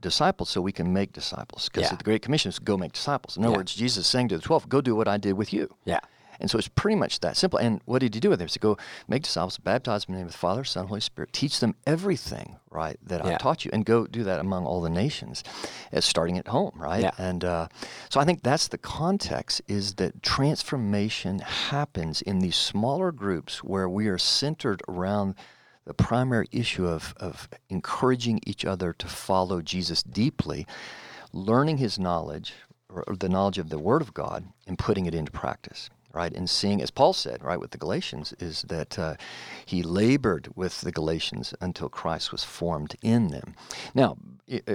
disciples 0.00 0.50
so 0.50 0.60
we 0.60 0.72
can 0.72 0.92
make 0.92 1.12
disciples. 1.12 1.68
Because 1.68 1.90
Yeah. 1.90 1.96
the 1.96 2.04
Great 2.04 2.22
Commission 2.22 2.48
is 2.50 2.58
go 2.58 2.76
make 2.76 2.92
disciples. 2.92 3.36
In 3.36 3.44
other 3.44 3.52
Yeah. 3.52 3.58
words, 3.58 3.74
Jesus 3.74 4.04
is 4.04 4.10
saying 4.10 4.28
to 4.28 4.36
the 4.36 4.42
twelve, 4.42 4.68
go 4.68 4.80
do 4.80 4.94
what 4.96 5.08
I 5.08 5.16
did 5.16 5.32
with 5.34 5.52
you. 5.52 5.74
Yeah. 5.84 6.00
And 6.42 6.50
so 6.50 6.58
it's 6.58 6.68
pretty 6.68 6.96
much 6.96 7.20
that 7.20 7.36
simple. 7.36 7.58
And 7.58 7.80
what 7.84 8.00
did 8.00 8.12
he 8.14 8.20
do 8.20 8.28
with 8.28 8.40
them? 8.40 8.48
He 8.48 8.52
said, 8.52 8.60
go 8.60 8.76
make 9.08 9.22
disciples, 9.22 9.58
baptize 9.58 10.04
them 10.04 10.14
in 10.14 10.16
the 10.16 10.20
name 10.22 10.26
of 10.26 10.32
the 10.32 10.38
Father, 10.38 10.64
Son, 10.64 10.88
Holy 10.88 11.00
Spirit. 11.00 11.32
Teach 11.32 11.60
them 11.60 11.76
everything, 11.86 12.56
right, 12.68 12.98
that 13.06 13.24
Yeah. 13.24 13.30
I've 13.30 13.38
taught 13.38 13.64
you. 13.64 13.70
And 13.72 13.86
go 13.86 14.06
do 14.06 14.24
that 14.24 14.40
among 14.40 14.66
all 14.66 14.80
the 14.82 14.90
nations, 14.90 15.44
as 15.92 16.04
starting 16.04 16.36
at 16.36 16.48
home, 16.48 16.72
right? 16.74 17.02
Yeah. 17.02 17.12
And 17.16 17.44
uh, 17.44 17.68
so 18.10 18.20
I 18.20 18.24
think 18.24 18.42
that's 18.42 18.68
the 18.68 18.76
context 18.76 19.62
is 19.68 19.94
that 19.94 20.22
transformation 20.22 21.38
happens 21.38 22.20
in 22.22 22.40
these 22.40 22.56
smaller 22.56 23.12
groups 23.12 23.62
where 23.62 23.88
we 23.88 24.08
are 24.08 24.18
centered 24.18 24.82
around 24.88 25.36
the 25.84 25.94
primary 25.94 26.48
issue 26.52 26.86
of, 26.86 27.14
of 27.18 27.48
encouraging 27.68 28.40
each 28.46 28.64
other 28.64 28.92
to 28.92 29.06
follow 29.06 29.62
Jesus 29.62 30.02
deeply, 30.02 30.66
learning 31.32 31.78
his 31.78 31.98
knowledge, 31.98 32.54
or 32.88 33.16
the 33.16 33.28
knowledge 33.28 33.58
of 33.58 33.70
the 33.70 33.78
Word 33.78 34.02
of 34.02 34.12
God, 34.12 34.44
and 34.66 34.78
putting 34.78 35.06
it 35.06 35.14
into 35.14 35.32
practice, 35.32 35.88
right? 36.12 36.32
And 36.32 36.48
seeing, 36.48 36.80
as 36.82 36.90
Paul 36.90 37.12
said, 37.12 37.42
right, 37.42 37.60
with 37.60 37.70
the 37.70 37.78
Galatians, 37.78 38.34
is 38.38 38.62
that 38.62 38.98
uh, 38.98 39.14
he 39.66 39.82
labored 39.82 40.48
with 40.54 40.80
the 40.82 40.92
Galatians 40.92 41.54
until 41.60 41.88
Christ 41.88 42.32
was 42.32 42.44
formed 42.44 42.96
in 43.02 43.28
them. 43.28 43.54
Now, 43.94 44.16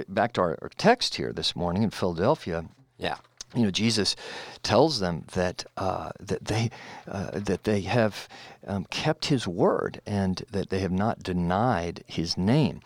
back 0.08 0.32
to 0.34 0.40
our, 0.40 0.58
our 0.62 0.70
text 0.76 1.16
here 1.16 1.32
this 1.32 1.54
morning 1.54 1.82
in 1.82 1.90
Philadelphia, 1.90 2.64
Yeah. 2.98 3.16
you 3.54 3.62
know, 3.62 3.70
Jesus 3.70 4.16
tells 4.62 4.98
them 5.00 5.24
that 5.32 5.64
uh, 5.76 6.10
that 6.20 6.44
they 6.46 6.70
uh, 7.06 7.30
that 7.38 7.62
they 7.64 7.80
have 7.82 8.28
um, 8.66 8.84
kept 8.90 9.26
His 9.26 9.46
word 9.46 10.00
and 10.06 10.42
that 10.50 10.68
they 10.68 10.80
have 10.80 10.92
not 10.92 11.22
denied 11.22 12.04
His 12.06 12.36
name. 12.36 12.80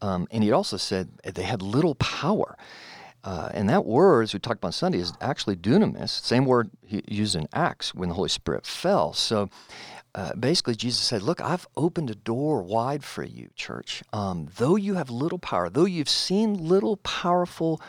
Um, 0.00 0.26
and 0.30 0.42
He 0.42 0.50
also 0.52 0.76
said 0.76 1.08
they 1.22 1.42
had 1.44 1.62
little 1.62 1.94
power. 1.96 2.56
Uh, 3.24 3.50
and 3.52 3.68
that 3.68 3.84
word, 3.84 4.22
as 4.22 4.32
we 4.32 4.40
talked 4.40 4.58
about 4.58 4.68
on 4.68 4.72
Sunday, 4.72 4.98
is 4.98 5.12
actually 5.20 5.56
dunamis, 5.56 6.10
same 6.10 6.44
word 6.44 6.70
he 6.86 7.02
used 7.08 7.34
in 7.34 7.48
Acts 7.52 7.94
when 7.94 8.08
the 8.08 8.14
Holy 8.14 8.28
Spirit 8.28 8.64
fell. 8.64 9.12
So 9.12 9.50
uh, 10.14 10.34
basically, 10.34 10.74
Jesus 10.74 11.00
said, 11.02 11.22
Look, 11.22 11.40
I've 11.40 11.66
opened 11.76 12.10
a 12.10 12.14
door 12.14 12.62
wide 12.62 13.04
for 13.04 13.24
you, 13.24 13.50
church. 13.54 14.02
Um, 14.12 14.48
though 14.56 14.76
you 14.76 14.94
have 14.94 15.10
little 15.10 15.38
power, 15.38 15.68
though 15.68 15.84
you've 15.84 16.08
seen 16.08 16.68
little 16.68 16.96
powerful 16.98 17.80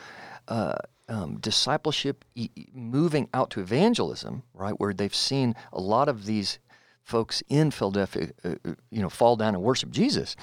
uh, 0.48 0.76
um, 1.08 1.38
discipleship 1.40 2.26
e- 2.36 2.50
moving 2.74 3.30
out 3.34 3.50
to 3.52 3.62
evangelism, 3.62 4.44
right, 4.54 4.80
where 4.80 4.94
they've 4.94 5.16
seen 5.16 5.56
a 5.72 5.80
lot 5.80 6.10
of 6.10 6.26
these 6.26 6.60
folks 7.04 7.42
in 7.50 7.72
Philadelphia, 7.72 8.30
uh, 8.44 8.56
uh, 8.66 8.74
you 8.92 9.02
know, 9.02 9.10
fall 9.10 9.36
down 9.36 9.56
and 9.56 9.64
worship 9.64 9.90
Jesus. 9.90 10.36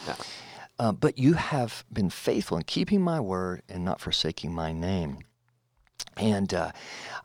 Uh, 0.79 0.93
but 0.93 1.19
you 1.19 1.35
have 1.35 1.85
been 1.93 2.11
faithful 2.11 2.57
in 2.57 2.63
keeping 2.65 3.01
my 3.01 3.19
word 3.21 3.63
and 3.69 3.85
not 3.85 4.01
forsaking 4.01 4.53
my 4.55 4.73
name. 4.73 5.19
And 6.19 6.53
uh, 6.53 6.73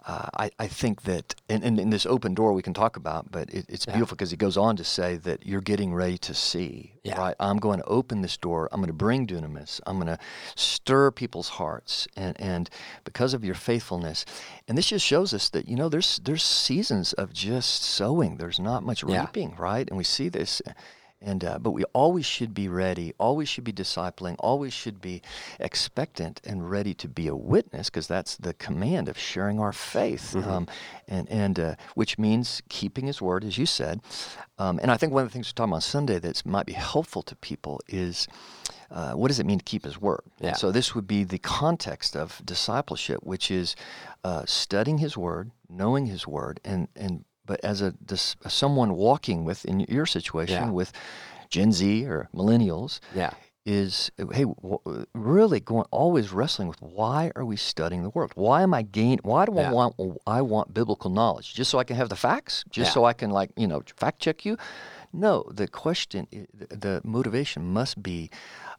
uh, 0.05 0.27
I, 0.37 0.51
I 0.59 0.67
think 0.67 1.01
that, 1.03 1.35
and, 1.49 1.61
and 1.63 1.77
in 1.79 1.89
this 1.89 2.05
open 2.05 2.33
door 2.33 2.53
we 2.53 2.61
can 2.61 2.73
talk 2.73 2.95
about, 2.95 3.29
but 3.31 3.49
it, 3.49 3.65
it's 3.67 3.85
Yeah. 3.85 3.93
beautiful 3.93 4.15
because 4.15 4.31
he 4.31 4.37
goes 4.37 4.55
on 4.57 4.75
to 4.77 4.83
say 4.85 5.17
that 5.17 5.45
you're 5.45 5.61
getting 5.61 5.93
ready 5.93 6.17
to 6.19 6.33
see, 6.33 6.93
Yeah. 7.03 7.17
right? 7.19 7.35
I'm 7.39 7.57
going 7.57 7.79
to 7.79 7.85
open 7.85 8.21
this 8.21 8.37
door. 8.37 8.69
I'm 8.71 8.79
going 8.79 8.87
to 8.87 8.93
bring 8.93 9.27
dunamis. 9.27 9.81
I'm 9.85 9.95
going 9.97 10.07
to 10.07 10.19
stir 10.55 11.11
people's 11.11 11.49
hearts, 11.49 12.07
and 12.15 12.39
and 12.39 12.69
because 13.03 13.33
of 13.33 13.43
your 13.43 13.55
faithfulness, 13.55 14.25
and 14.67 14.77
this 14.77 14.87
just 14.87 15.05
shows 15.05 15.33
us 15.33 15.49
that 15.49 15.67
you 15.67 15.75
know 15.75 15.89
there's 15.89 16.19
there's 16.23 16.43
seasons 16.43 17.11
of 17.13 17.31
just 17.33 17.83
sowing. 17.83 18.37
There's 18.37 18.59
not 18.59 18.83
much 18.83 19.03
Yeah. 19.03 19.21
reaping, 19.21 19.55
right? 19.57 19.87
And 19.89 19.97
we 19.97 20.03
see 20.05 20.29
this. 20.29 20.61
And 21.21 21.43
uh, 21.43 21.59
but 21.59 21.71
we 21.71 21.83
always 21.93 22.25
should 22.25 22.53
be 22.53 22.67
ready. 22.67 23.13
Always 23.19 23.47
should 23.47 23.63
be 23.63 23.71
discipling. 23.73 24.35
Always 24.39 24.73
should 24.73 24.99
be 24.99 25.21
expectant 25.59 26.41
and 26.43 26.69
ready 26.69 26.95
to 26.95 27.07
be 27.07 27.27
a 27.27 27.35
witness, 27.35 27.89
because 27.89 28.07
that's 28.07 28.37
the 28.37 28.53
command 28.55 29.07
of 29.07 29.17
sharing 29.17 29.59
our 29.59 29.71
faith, 29.71 30.35
um, 30.35 30.67
and 31.07 31.29
and 31.29 31.59
uh, 31.59 31.75
which 31.93 32.17
means 32.17 32.63
keeping 32.69 33.05
His 33.05 33.21
word, 33.21 33.43
as 33.43 33.57
you 33.57 33.67
said. 33.67 34.01
Um, 34.57 34.79
and 34.81 34.91
I 34.91 34.97
think 34.97 35.13
one 35.13 35.23
of 35.23 35.29
the 35.29 35.33
things 35.33 35.47
we 35.47 35.53
talked 35.53 35.69
about 35.69 35.75
on 35.75 35.81
Sunday 35.81 36.19
that 36.19 36.45
might 36.45 36.65
be 36.65 36.73
helpful 36.73 37.21
to 37.23 37.35
people 37.35 37.81
is 37.87 38.27
uh, 38.89 39.13
what 39.13 39.29
does 39.29 39.39
it 39.39 39.45
mean 39.45 39.59
to 39.59 39.63
keep 39.63 39.85
His 39.85 40.01
word? 40.01 40.21
Yeah. 40.39 40.53
So 40.53 40.71
this 40.71 40.95
would 40.95 41.07
be 41.07 41.23
the 41.23 41.39
context 41.39 42.15
of 42.15 42.41
discipleship, 42.43 43.19
which 43.23 43.51
is 43.51 43.75
uh, 44.23 44.43
studying 44.45 44.97
His 44.97 45.15
word, 45.15 45.51
knowing 45.69 46.07
His 46.07 46.25
word, 46.27 46.59
and 46.65 46.87
and 46.95 47.25
but 47.51 47.59
as 47.71 47.77
a 47.87 47.89
dis, 48.11 48.35
someone 48.47 48.91
walking 49.07 49.39
with 49.49 49.59
in 49.71 49.77
your 49.97 50.05
situation 50.17 50.63
Yeah. 50.65 50.77
with 50.79 50.89
Gen 51.53 51.71
Z 51.79 51.81
or 52.13 52.19
millennials 52.39 52.93
Yeah. 53.21 53.31
is 53.65 54.09
hey 54.37 54.45
w- 54.67 55.05
really 55.13 55.59
going 55.71 55.87
always 56.01 56.27
wrestling 56.37 56.67
with 56.71 56.81
why 56.99 57.21
are 57.37 57.45
we 57.51 57.57
studying 57.71 58.01
the 58.07 58.13
world? 58.15 58.31
why 58.45 58.57
am 58.67 58.73
i 58.73 58.81
gain 58.99 59.17
why 59.31 59.41
do 59.49 59.53
i 59.63 59.69
want 59.77 59.91
i 60.37 60.39
want 60.53 60.65
biblical 60.79 61.09
knowledge 61.19 61.47
just 61.59 61.69
so 61.71 61.77
i 61.83 61.85
can 61.89 61.95
have 62.01 62.09
the 62.15 62.21
facts 62.29 62.53
just 62.77 62.87
Yeah. 62.89 62.93
so 62.95 62.99
i 63.11 63.13
can 63.21 63.29
like 63.39 63.49
you 63.61 63.67
know 63.71 63.79
fact 64.03 64.17
check 64.25 64.37
you 64.47 64.53
no 65.25 65.33
the 65.61 65.67
question 65.83 66.21
the 66.85 66.93
motivation 67.17 67.61
must 67.79 67.95
be 68.09 68.17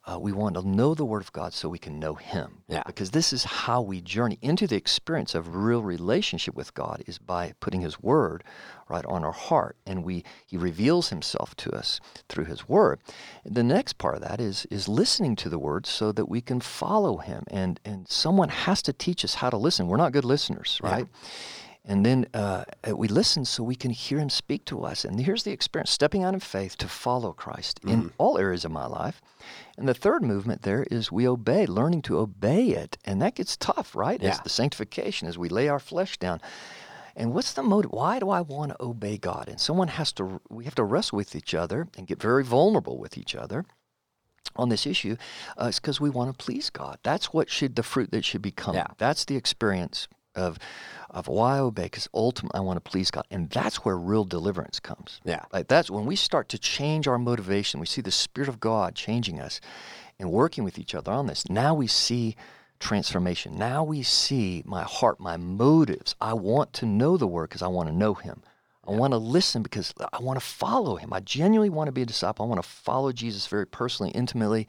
uh, 0.04 0.18
we 0.18 0.32
want 0.32 0.56
to 0.56 0.66
know 0.68 0.94
the 0.94 1.04
word 1.04 1.22
of 1.22 1.32
god 1.32 1.52
so 1.52 1.68
we 1.68 1.78
can 1.78 1.98
know 1.98 2.14
him. 2.14 2.62
Yeah. 2.68 2.82
because 2.86 3.10
this 3.12 3.32
is 3.32 3.44
how 3.44 3.80
we 3.82 4.00
journey 4.00 4.38
into 4.42 4.66
the 4.66 4.76
experience 4.76 5.34
of 5.34 5.54
real 5.54 5.82
relationship 5.82 6.54
with 6.54 6.74
god 6.74 7.02
is 7.06 7.18
by 7.18 7.52
putting 7.60 7.80
his 7.82 8.00
word 8.00 8.42
right 8.88 9.04
on 9.06 9.24
our 9.24 9.32
heart. 9.32 9.76
And 9.86 10.04
we 10.04 10.24
he 10.46 10.56
reveals 10.56 11.08
himself 11.08 11.54
to 11.56 11.70
us 11.70 12.00
through 12.28 12.44
his 12.44 12.68
word. 12.68 13.00
The 13.44 13.62
next 13.62 13.94
part 13.98 14.16
of 14.16 14.22
that 14.22 14.40
is 14.40 14.66
is 14.70 14.88
listening 14.88 15.36
to 15.36 15.48
the 15.48 15.58
word 15.58 15.86
so 15.86 16.12
that 16.12 16.28
we 16.28 16.40
can 16.40 16.60
follow 16.60 17.16
him. 17.18 17.44
And 17.48 17.80
and 17.84 18.08
someone 18.08 18.48
has 18.50 18.82
to 18.82 18.92
teach 18.92 19.24
us 19.24 19.34
how 19.36 19.50
to 19.50 19.56
listen. 19.56 19.86
We're 19.86 19.96
not 19.96 20.12
good 20.12 20.24
listeners 20.24 20.80
Yeah. 20.82 20.90
And 21.84 22.06
then 22.06 22.26
uh, 22.32 22.64
we 22.94 23.08
listen 23.08 23.44
so 23.44 23.62
we 23.64 23.74
can 23.74 23.90
hear 23.90 24.18
him 24.18 24.30
speak 24.30 24.64
to 24.66 24.84
us 24.84 25.04
and 25.04 25.20
here's 25.20 25.42
the 25.42 25.50
experience 25.50 25.90
stepping 25.90 26.22
out 26.22 26.34
in 26.34 26.40
faith 26.40 26.76
to 26.78 26.86
follow 26.88 27.32
christ 27.32 27.80
Mm-hmm. 27.82 27.88
in 28.02 28.12
all 28.18 28.38
areas 28.38 28.64
of 28.64 28.70
my 28.70 28.86
life 28.86 29.20
and 29.76 29.88
the 29.88 29.94
third 29.94 30.22
movement 30.22 30.62
there 30.62 30.84
is 30.90 31.10
we 31.10 31.26
obey 31.26 31.66
learning 31.66 32.02
to 32.02 32.18
obey 32.18 32.68
it 32.68 32.98
and 33.04 33.20
that 33.20 33.34
gets 33.34 33.56
tough 33.56 33.94
right 33.96 34.20
Yeah. 34.22 34.38
the 34.42 34.48
sanctification 34.48 35.26
as 35.28 35.36
we 35.38 35.48
lay 35.48 35.68
our 35.68 35.80
flesh 35.80 36.16
down 36.18 36.40
and 37.14 37.34
what's 37.34 37.52
the 37.52 37.62
motive? 37.62 37.90
Why 37.92 38.18
do 38.20 38.30
I 38.30 38.40
want 38.40 38.70
to 38.72 38.82
obey 38.82 39.18
God? 39.18 39.46
And 39.46 39.60
someone 39.60 39.88
has 39.88 40.12
to, 40.12 40.40
we 40.48 40.64
have 40.64 40.74
to 40.76 40.82
wrestle 40.84 41.18
with 41.18 41.36
each 41.36 41.52
other 41.52 41.86
and 41.98 42.06
get 42.06 42.18
very 42.22 42.42
vulnerable 42.42 42.96
with 42.96 43.18
each 43.18 43.34
other 43.34 43.66
on 44.56 44.70
this 44.70 44.86
issue. 44.86 45.16
Uh, 45.60 45.66
it's 45.68 45.78
because 45.78 46.00
we 46.00 46.08
want 46.08 46.30
to 46.30 46.42
please 46.42 46.70
God. 46.70 46.96
That's 47.02 47.26
what 47.30 47.50
should, 47.50 47.76
the 47.76 47.82
fruit 47.82 48.12
that 48.12 48.24
should 48.24 48.40
be 48.40 48.50
coming. 48.50 48.78
Yeah. 48.78 48.86
That's 48.96 49.26
the 49.26 49.36
experience 49.36 50.08
of, 50.34 50.58
of 51.10 51.28
why 51.28 51.56
I 51.56 51.60
obey, 51.60 51.84
because 51.84 52.08
ultimately 52.14 52.58
I 52.58 52.62
want 52.62 52.82
to 52.82 52.90
please 52.90 53.10
God. 53.10 53.26
And 53.30 53.50
that's 53.50 53.84
where 53.84 53.96
real 53.96 54.24
deliverance 54.24 54.80
comes. 54.80 55.20
Yeah. 55.24 55.44
Like 55.52 55.68
that's 55.68 55.90
when 55.90 56.06
we 56.06 56.16
start 56.16 56.48
to 56.50 56.58
change 56.58 57.06
our 57.06 57.18
motivation. 57.18 57.80
We 57.80 57.86
see 57.86 58.02
the 58.02 58.10
Spirit 58.10 58.48
of 58.48 58.60
God 58.60 58.94
changing 58.94 59.40
us 59.40 59.60
and 60.18 60.30
working 60.30 60.64
with 60.64 60.78
each 60.78 60.94
other 60.94 61.12
on 61.12 61.26
this. 61.26 61.48
Now 61.48 61.74
we 61.74 61.86
see 61.86 62.36
transformation. 62.80 63.56
Now 63.56 63.84
we 63.84 64.02
see 64.02 64.62
my 64.66 64.82
heart, 64.82 65.20
my 65.20 65.36
motives. 65.36 66.14
I 66.20 66.34
want 66.34 66.72
to 66.74 66.86
know 66.86 67.16
the 67.16 67.26
Word 67.26 67.48
because 67.48 67.62
I 67.62 67.68
want 67.68 67.88
to 67.88 67.94
know 67.94 68.14
Him. 68.14 68.42
I 68.86 68.90
want 68.90 69.12
to 69.12 69.18
listen 69.18 69.62
because 69.62 69.94
I 70.12 70.20
want 70.20 70.38
to 70.38 70.44
follow 70.44 70.96
Him. 70.96 71.12
I 71.12 71.20
genuinely 71.20 71.70
want 71.70 71.88
to 71.88 71.92
be 71.92 72.02
a 72.02 72.06
disciple. 72.06 72.44
I 72.44 72.48
want 72.48 72.62
to 72.62 72.68
follow 72.68 73.12
Jesus 73.12 73.46
very 73.46 73.66
personally, 73.66 74.10
intimately, 74.10 74.66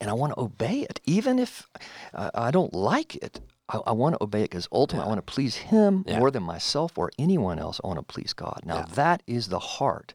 and 0.00 0.08
I 0.08 0.14
want 0.14 0.32
to 0.32 0.40
obey 0.40 0.80
it, 0.80 1.00
even 1.04 1.38
if 1.38 1.68
uh, 2.14 2.30
I 2.34 2.50
don't 2.50 2.72
like 2.72 3.16
it. 3.16 3.40
I, 3.68 3.78
I 3.86 3.92
want 3.92 4.14
to 4.16 4.22
obey 4.22 4.40
it 4.40 4.50
because 4.50 4.68
ultimately 4.72 5.06
I 5.06 5.08
want 5.08 5.26
to 5.26 5.32
please 5.32 5.56
Him 5.56 6.04
Yeah. 6.06 6.18
more 6.18 6.30
than 6.30 6.42
myself 6.42 6.96
or 6.98 7.10
anyone 7.18 7.58
else. 7.58 7.80
I 7.82 7.86
want 7.86 7.98
to 7.98 8.04
please 8.14 8.32
God. 8.32 8.60
Now 8.64 8.78
Yeah. 8.78 8.84
that 8.94 9.22
is 9.26 9.48
the 9.48 9.58
heart 9.58 10.14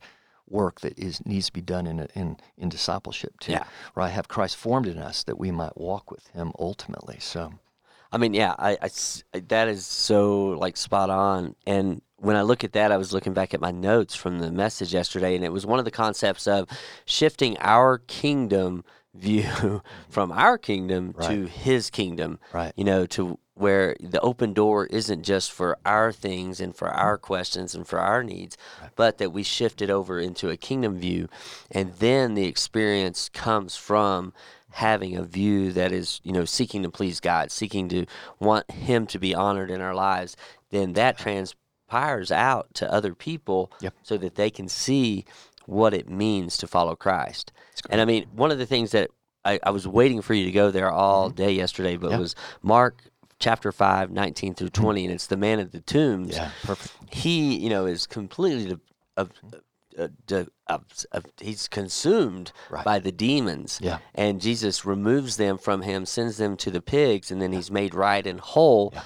work 0.50 0.80
that 0.82 0.98
is 0.98 1.26
needs 1.26 1.48
to 1.48 1.54
be 1.54 1.62
done 1.62 1.86
in 1.88 2.00
a, 2.00 2.08
in 2.16 2.38
in 2.58 2.70
discipleship 2.70 3.40
too. 3.40 3.52
Yeah. 3.54 3.64
Right, 3.96 4.10
have 4.12 4.28
Christ 4.28 4.56
formed 4.56 4.88
in 4.88 4.98
us 4.98 5.24
that 5.24 5.38
we 5.38 5.52
might 5.52 5.78
walk 5.78 6.10
with 6.12 6.28
Him 6.28 6.52
ultimately. 6.60 7.18
So 7.20 7.54
I 8.12 8.18
mean, 8.18 8.34
yeah, 8.34 8.56
I, 8.58 8.78
I 8.82 9.40
that 9.48 9.68
is 9.68 9.86
so 9.86 10.50
like 10.58 10.78
spot 10.78 11.10
on. 11.10 11.56
And 11.66 12.02
when 12.20 12.36
I 12.38 12.42
look 12.44 12.64
at 12.64 12.72
that, 12.72 12.92
I 12.94 12.98
was 12.98 13.12
looking 13.14 13.34
back 13.34 13.54
at 13.54 13.60
my 13.60 13.72
notes 13.72 14.16
from 14.16 14.40
the 14.40 14.52
message 14.52 14.94
yesterday, 14.94 15.36
and 15.36 15.44
it 15.44 15.52
was 15.52 15.66
one 15.66 15.78
of 15.80 15.86
the 15.86 15.92
concepts 15.92 16.48
of 16.48 16.68
shifting 17.06 17.58
our 17.60 17.98
kingdom 18.08 18.84
view 19.18 19.82
from 20.10 20.32
our 20.32 20.58
kingdom 20.58 21.14
to 21.24 21.46
His 21.46 21.90
kingdom. 21.90 22.40
Right. 22.54 22.74
You 22.76 22.84
know, 22.84 23.06
to 23.08 23.40
where 23.56 23.96
the 24.00 24.20
open 24.22 24.54
door 24.54 24.86
isn't 24.86 25.24
just 25.24 25.52
for 25.52 25.78
our 25.84 26.12
things 26.12 26.60
and 26.60 26.76
for 26.76 26.90
our 26.90 27.18
questions 27.18 27.74
and 27.74 27.88
for 27.88 27.98
our 28.00 28.24
needs, 28.24 28.56
but 28.96 29.18
that 29.18 29.32
we 29.34 29.42
shift 29.42 29.82
it 29.82 29.90
over 29.90 30.20
into 30.20 30.50
a 30.52 30.58
kingdom 30.58 31.00
view, 31.00 31.28
and 31.72 31.94
then 31.96 32.36
the 32.36 32.46
experience 32.46 33.30
comes 33.30 33.76
from 33.76 34.32
having 34.72 35.16
a 35.18 35.24
view 35.24 35.72
that 35.72 35.92
is, 35.92 36.22
you 36.24 36.32
know, 36.32 36.46
seeking 36.46 36.84
to 36.84 36.90
please 36.92 37.20
God, 37.20 37.50
seeking 37.50 37.90
to 37.90 38.06
want 38.40 38.70
Him 38.70 39.08
to 39.08 39.18
be 39.18 39.34
honored 39.34 39.72
in 39.72 39.82
our 39.82 39.96
lives, 39.96 40.38
then 40.70 40.94
that 40.94 41.18
transpires 41.18 42.32
out 42.32 42.68
to 42.76 42.92
other 42.94 43.16
people 43.16 43.72
Yep. 43.82 43.94
so 44.04 44.18
that 44.18 44.36
they 44.36 44.52
can 44.52 44.68
see 44.68 45.26
what 45.68 45.94
it 45.94 46.10
means 46.10 46.58
to 46.58 46.66
follow 46.68 46.96
Christ. 46.96 47.52
And 47.92 48.02
I 48.02 48.06
mean, 48.06 48.26
one 48.34 48.50
of 48.52 48.58
the 48.58 48.66
things 48.66 48.92
that 48.92 49.12
I, 49.46 49.60
I 49.64 49.70
was 49.70 49.88
waiting 49.88 50.22
for 50.24 50.34
you 50.34 50.44
to 50.46 50.52
go 50.52 50.72
there 50.72 50.92
all 50.92 51.30
day 51.30 51.52
yesterday, 51.52 51.96
but 51.98 52.08
Mm-hmm. 52.08 52.14
Yeah. 52.16 52.20
was 52.20 52.36
Mark 52.64 53.04
chapter 53.40 53.72
5, 53.72 54.10
19 54.10 54.56
through 54.56 54.70
20, 54.70 55.06
and 55.06 55.14
it's 55.14 55.28
the 55.28 55.38
man 55.38 55.60
at 55.60 55.72
the 55.72 55.80
tombs 55.82 56.36
yeah, 56.36 56.50
perfect. 56.64 56.92
he 57.14 57.56
you 57.56 57.70
know 57.70 57.86
is 57.86 58.08
completely 58.08 58.76
of, 59.16 59.32
uh, 59.98 60.08
of, 60.68 60.84
of, 61.12 61.26
he's 61.40 61.68
consumed 61.68 62.52
Right. 62.70 62.84
by 62.84 62.98
the 63.00 63.12
demons 63.12 63.80
Yeah. 63.82 64.00
and 64.16 64.42
jesus 64.42 64.86
removes 64.86 65.38
them 65.38 65.58
from 65.60 65.84
him 65.84 66.06
sends 66.08 66.38
them 66.38 66.58
to 66.58 66.72
the 66.72 66.82
pigs 66.82 67.30
and 67.32 67.40
then 67.42 67.52
he's 67.54 67.70
made 67.72 67.94
right 67.94 68.26
and 68.26 68.40
whole 68.40 68.92
Yeah. 68.94 69.04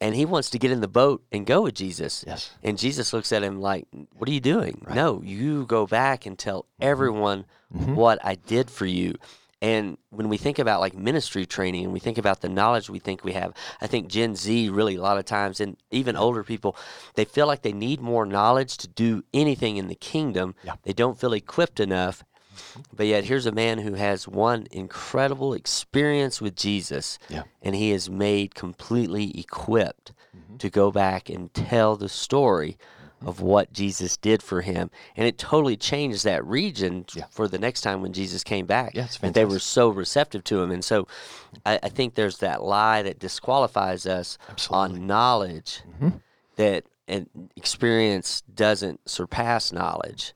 And 0.00 0.14
he 0.14 0.24
wants 0.24 0.50
to 0.50 0.58
get 0.58 0.70
in 0.70 0.80
the 0.80 0.88
boat 0.88 1.22
and 1.32 1.46
go 1.46 1.62
with 1.62 1.74
jesus 1.74 2.24
Yes. 2.26 2.50
and 2.62 2.78
jesus 2.78 3.12
looks 3.12 3.32
at 3.32 3.42
him 3.42 3.60
like 3.60 3.86
what 4.16 4.28
are 4.28 4.32
you 4.32 4.40
doing 4.40 4.82
no 4.94 5.22
you 5.24 5.64
go 5.66 5.86
back 5.86 6.26
and 6.26 6.38
tell 6.38 6.62
Mm-hmm. 6.80 6.90
everyone 6.90 7.44
what 7.70 8.18
i 8.24 8.34
did 8.34 8.70
for 8.70 8.86
you 8.86 9.14
and 9.62 9.96
when 10.10 10.28
we 10.28 10.36
think 10.36 10.58
about 10.58 10.80
like 10.80 10.94
ministry 10.94 11.46
training 11.46 11.84
and 11.84 11.92
we 11.92 11.98
think 12.00 12.18
about 12.18 12.42
the 12.42 12.48
knowledge 12.48 12.90
we 12.90 12.98
think 12.98 13.24
we 13.24 13.32
have, 13.32 13.54
I 13.80 13.86
think 13.86 14.08
Gen 14.08 14.36
Z 14.36 14.68
really 14.68 14.96
a 14.96 15.00
lot 15.00 15.16
of 15.16 15.24
times 15.24 15.60
and 15.60 15.78
even 15.90 16.14
older 16.14 16.44
people, 16.44 16.76
they 17.14 17.24
feel 17.24 17.46
like 17.46 17.62
they 17.62 17.72
need 17.72 18.02
more 18.02 18.26
knowledge 18.26 18.76
to 18.76 18.86
do 18.86 19.24
anything 19.32 19.78
in 19.78 19.88
the 19.88 19.94
kingdom. 19.94 20.54
Yeah. 20.62 20.74
They 20.82 20.92
don't 20.92 21.18
feel 21.18 21.32
equipped 21.32 21.80
enough. 21.80 22.22
But 22.94 23.06
yet 23.06 23.24
here's 23.24 23.46
a 23.46 23.52
man 23.52 23.78
who 23.78 23.94
has 23.94 24.26
one 24.28 24.66
incredible 24.70 25.54
experience 25.54 26.40
with 26.40 26.56
Jesus 26.56 27.18
Yeah. 27.28 27.42
and 27.62 27.74
he 27.74 27.90
is 27.92 28.08
made 28.10 28.54
completely 28.54 29.38
equipped 29.38 30.12
Mm-hmm. 30.36 30.56
to 30.58 30.68
go 30.70 30.90
back 30.90 31.30
and 31.30 31.52
tell 31.54 31.96
the 31.96 32.10
story 32.10 32.76
of 33.24 33.40
what 33.40 33.72
Jesus 33.72 34.18
did 34.18 34.42
for 34.42 34.60
him. 34.60 34.90
And 35.16 35.26
it 35.26 35.38
totally 35.38 35.76
changed 35.78 36.24
that 36.24 36.44
region 36.44 37.06
Yeah. 37.14 37.24
for 37.30 37.48
the 37.48 37.58
next 37.58 37.80
time 37.80 38.02
when 38.02 38.12
Jesus 38.12 38.44
came 38.44 38.66
back. 38.66 38.94
Yeah, 38.94 39.06
that 39.22 39.32
they 39.32 39.46
were 39.46 39.58
so 39.58 39.88
receptive 39.88 40.44
to 40.44 40.60
him. 40.60 40.70
And 40.70 40.84
so 40.84 41.08
I, 41.64 41.80
I 41.82 41.88
think 41.88 42.14
there's 42.14 42.38
that 42.38 42.62
lie 42.62 43.00
that 43.02 43.18
disqualifies 43.18 44.04
us 44.04 44.36
Absolutely. 44.50 45.00
on 45.00 45.06
knowledge 45.06 45.80
Mhm. 46.02 46.20
that 46.56 46.84
and 47.08 47.28
experience 47.56 48.42
doesn't 48.52 49.08
surpass 49.08 49.72
knowledge. 49.72 50.34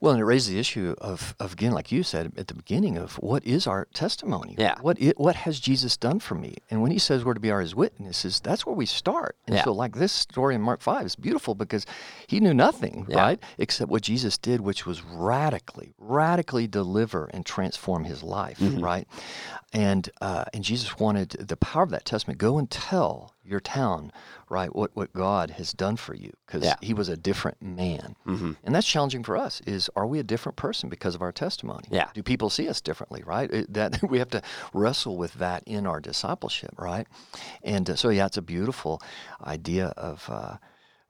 Well, 0.00 0.12
and 0.12 0.20
it 0.20 0.24
raises 0.24 0.48
the 0.52 0.58
issue 0.58 0.94
of, 0.98 1.34
of 1.40 1.52
again, 1.52 1.72
like 1.72 1.92
you 1.92 2.02
said 2.02 2.32
at 2.36 2.46
the 2.48 2.54
beginning, 2.54 2.96
of 2.96 3.14
what 3.16 3.44
is 3.44 3.66
our 3.66 3.86
testimony? 3.92 4.54
Yeah. 4.58 4.76
What 4.80 4.96
i 5.02 5.12
what 5.16 5.36
has 5.36 5.60
Jesus 5.60 5.96
done 5.96 6.20
for 6.20 6.34
me? 6.34 6.56
And 6.70 6.80
when 6.82 6.90
he 6.90 6.98
says 6.98 7.24
we're 7.24 7.34
to 7.34 7.40
be 7.40 7.50
our 7.50 7.60
his 7.60 7.74
witnesses, 7.74 8.40
that's 8.40 8.64
where 8.64 8.74
we 8.74 8.86
start. 8.86 9.36
And 9.46 9.56
Yeah. 9.56 9.64
so, 9.64 9.72
like 9.72 9.94
this 9.96 10.12
story 10.12 10.54
in 10.54 10.60
Mark 10.62 10.80
five 10.80 11.04
is 11.06 11.16
beautiful 11.16 11.54
because 11.54 11.84
he 12.26 12.40
knew 12.40 12.54
nothing, 12.54 13.06
Yeah. 13.08 13.16
right, 13.20 13.42
except 13.58 13.90
what 13.90 14.02
Jesus 14.02 14.38
did, 14.38 14.60
which 14.60 14.86
was 14.86 15.02
radically, 15.02 15.92
radically 15.98 16.66
deliver 16.66 17.26
and 17.26 17.44
transform 17.44 18.04
his 18.04 18.22
life, 18.22 18.58
Mm-hmm. 18.58 18.80
right? 18.82 19.06
And 19.72 20.08
uh, 20.20 20.44
and 20.54 20.64
Jesus 20.64 20.98
wanted 20.98 21.30
the 21.30 21.56
power 21.56 21.82
of 21.82 21.90
that 21.90 22.04
testimony. 22.04 22.36
Go 22.36 22.58
and 22.58 22.70
tell 22.70 23.34
your 23.46 23.60
town, 23.60 24.12
right, 24.48 24.74
what 24.74 24.90
what 24.94 25.12
God 25.12 25.50
has 25.52 25.72
done 25.72 25.96
for 25.96 26.14
you, 26.14 26.32
because 26.46 26.64
Yeah. 26.64 26.76
he 26.82 26.94
was 26.94 27.08
a 27.08 27.16
different 27.16 27.60
man. 27.62 28.16
Mm-hmm. 28.26 28.52
And 28.64 28.74
that's 28.74 28.86
challenging 28.86 29.22
for 29.22 29.36
us. 29.36 29.60
Is 29.66 29.88
are 29.96 30.06
we 30.06 30.18
a 30.18 30.24
different 30.24 30.56
person 30.56 30.88
because 30.88 31.14
of 31.14 31.22
our 31.22 31.32
testimony? 31.32 31.88
Yeah. 31.90 32.08
Do 32.14 32.22
people 32.22 32.50
see 32.50 32.68
us 32.68 32.80
differently? 32.80 33.22
Right. 33.24 33.50
It- 33.50 33.72
that 33.74 34.00
we 34.10 34.18
have 34.18 34.30
to 34.30 34.42
wrestle 34.72 35.16
with 35.16 35.34
that 35.34 35.62
in 35.66 35.86
our 35.86 36.00
discipleship. 36.00 36.70
Right. 36.78 37.06
And 37.62 37.88
uh, 37.90 37.96
so 37.96 38.08
yeah, 38.10 38.26
it's 38.26 38.36
a 38.36 38.42
beautiful 38.42 39.00
idea 39.44 39.86
of. 39.96 40.28
Uh, 40.28 40.56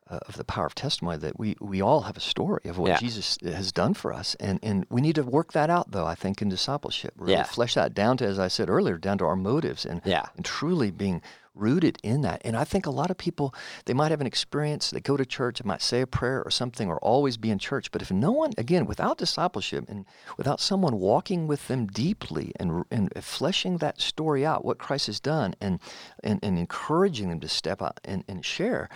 uh, 0.08 0.20
of 0.28 0.36
the 0.36 0.44
power 0.44 0.64
of 0.66 0.72
testimony 0.76 1.18
that 1.18 1.36
we, 1.36 1.56
we 1.60 1.80
all 1.82 2.02
have 2.02 2.16
a 2.16 2.20
story 2.20 2.60
of 2.66 2.78
what 2.78 2.86
Yeah. 2.90 2.98
Jesus 2.98 3.36
has 3.42 3.72
done 3.72 3.92
for 3.92 4.12
us 4.12 4.36
and, 4.38 4.60
and 4.62 4.86
we 4.88 5.00
need 5.00 5.16
to 5.16 5.24
work 5.24 5.52
that 5.54 5.68
out 5.68 5.90
though 5.90 6.06
I 6.06 6.14
think 6.14 6.40
in 6.40 6.48
discipleship 6.48 7.12
really 7.16 7.32
Yeah. 7.32 7.42
flesh 7.42 7.74
that 7.74 7.92
down 7.92 8.16
to 8.18 8.24
as 8.24 8.38
I 8.38 8.46
said 8.46 8.70
earlier 8.70 8.98
down 8.98 9.18
to 9.18 9.24
our 9.24 9.34
motives 9.34 9.84
and 9.84 10.00
Yeah. 10.04 10.26
and 10.36 10.44
truly 10.44 10.92
being 10.92 11.22
rooted 11.56 11.98
in 12.02 12.20
that. 12.22 12.42
And 12.44 12.56
I 12.56 12.64
think 12.64 12.86
a 12.86 12.90
lot 12.90 13.10
of 13.10 13.18
people, 13.18 13.54
they 13.86 13.94
might 13.94 14.10
have 14.10 14.20
an 14.20 14.26
experience, 14.26 14.90
they 14.90 15.00
go 15.00 15.16
to 15.16 15.24
church, 15.26 15.58
they 15.60 15.66
might 15.66 15.82
say 15.82 16.00
a 16.02 16.06
prayer 16.06 16.42
or 16.44 16.50
something, 16.50 16.88
or 16.88 16.98
always 16.98 17.36
be 17.36 17.50
in 17.50 17.58
church. 17.58 17.90
But 17.90 18.02
if 18.02 18.10
no 18.10 18.30
one, 18.32 18.52
again, 18.58 18.86
without 18.86 19.18
discipleship 19.18 19.84
and 19.88 20.04
without 20.36 20.60
someone 20.60 21.00
walking 21.00 21.46
with 21.46 21.66
them 21.68 21.86
deeply 21.86 22.52
and, 22.60 22.84
and 22.90 23.12
fleshing 23.24 23.78
that 23.78 24.00
story 24.00 24.44
out, 24.46 24.64
what 24.64 24.78
Christ 24.78 25.06
has 25.06 25.18
done, 25.20 25.54
and, 25.60 25.80
and, 26.22 26.38
and 26.42 26.58
encouraging 26.58 27.28
them 27.30 27.40
to 27.40 27.48
step 27.48 27.80
out 27.82 27.98
and, 28.04 28.22
and 28.28 28.44
share, 28.44 28.88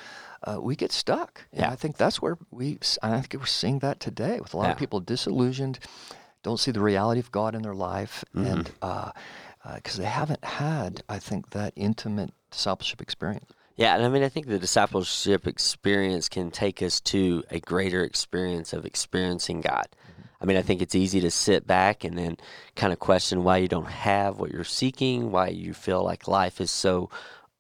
uh, 0.47 0.59
we 0.61 0.77
get 0.77 0.93
stuck. 0.93 1.47
And 1.53 1.63
Yeah. 1.63 1.71
I 1.71 1.77
think 1.77 1.97
that's 1.97 2.21
where 2.23 2.37
we, 2.51 2.79
I 3.03 3.21
think 3.21 3.35
we're 3.35 3.47
seeing 3.47 3.79
that 3.81 4.01
today 4.01 4.39
with 4.41 4.55
a 4.55 4.57
lot 4.57 4.67
Yeah. 4.67 4.73
of 4.73 4.79
people 4.79 5.01
disillusioned, 5.01 5.79
don't 6.43 6.59
see 6.59 6.71
the 6.71 6.81
reality 6.81 7.21
of 7.21 7.31
God 7.31 7.55
in 7.55 7.63
their 7.63 7.75
life, 7.75 8.25
Mm-hmm. 8.35 8.47
and 8.47 8.73
Uh, 9.63 9.75
because 9.75 9.97
they 9.97 10.05
haven't 10.05 10.43
had, 10.43 11.03
I 11.09 11.19
think, 11.19 11.51
that 11.51 11.75
intimate 11.77 12.31
discipleship 12.51 13.03
experience. 13.03 13.53
Yeah, 13.77 13.95
and 13.95 14.05
I 14.05 14.09
mean, 14.09 14.23
I 14.23 14.29
think 14.29 14.47
the 14.47 14.59
discipleship 14.59 15.47
experience 15.47 16.29
can 16.29 16.51
take 16.51 16.83
us 16.83 17.01
to 17.03 17.45
a 17.51 17.61
greater 17.61 18.03
experience 18.03 18.73
of 18.73 18.87
experiencing 18.87 19.61
God. 19.61 19.87
Mm-hmm. 19.91 20.23
I 20.41 20.45
mean, 20.47 20.57
I 20.57 20.63
think 20.63 20.81
it's 20.83 20.95
easy 20.95 21.21
to 21.21 21.31
sit 21.31 21.67
back 21.67 22.05
and 22.05 22.17
then 22.17 22.37
kind 22.75 22.93
of 22.93 22.99
question 22.99 23.45
why 23.45 23.59
you 23.59 23.69
don't 23.69 23.87
have 23.87 24.39
what 24.39 24.51
you're 24.51 24.65
seeking, 24.65 25.31
why 25.31 25.49
you 25.49 25.75
feel 25.75 26.03
like 26.03 26.27
life 26.29 26.61
is 26.61 26.71
so 26.71 27.11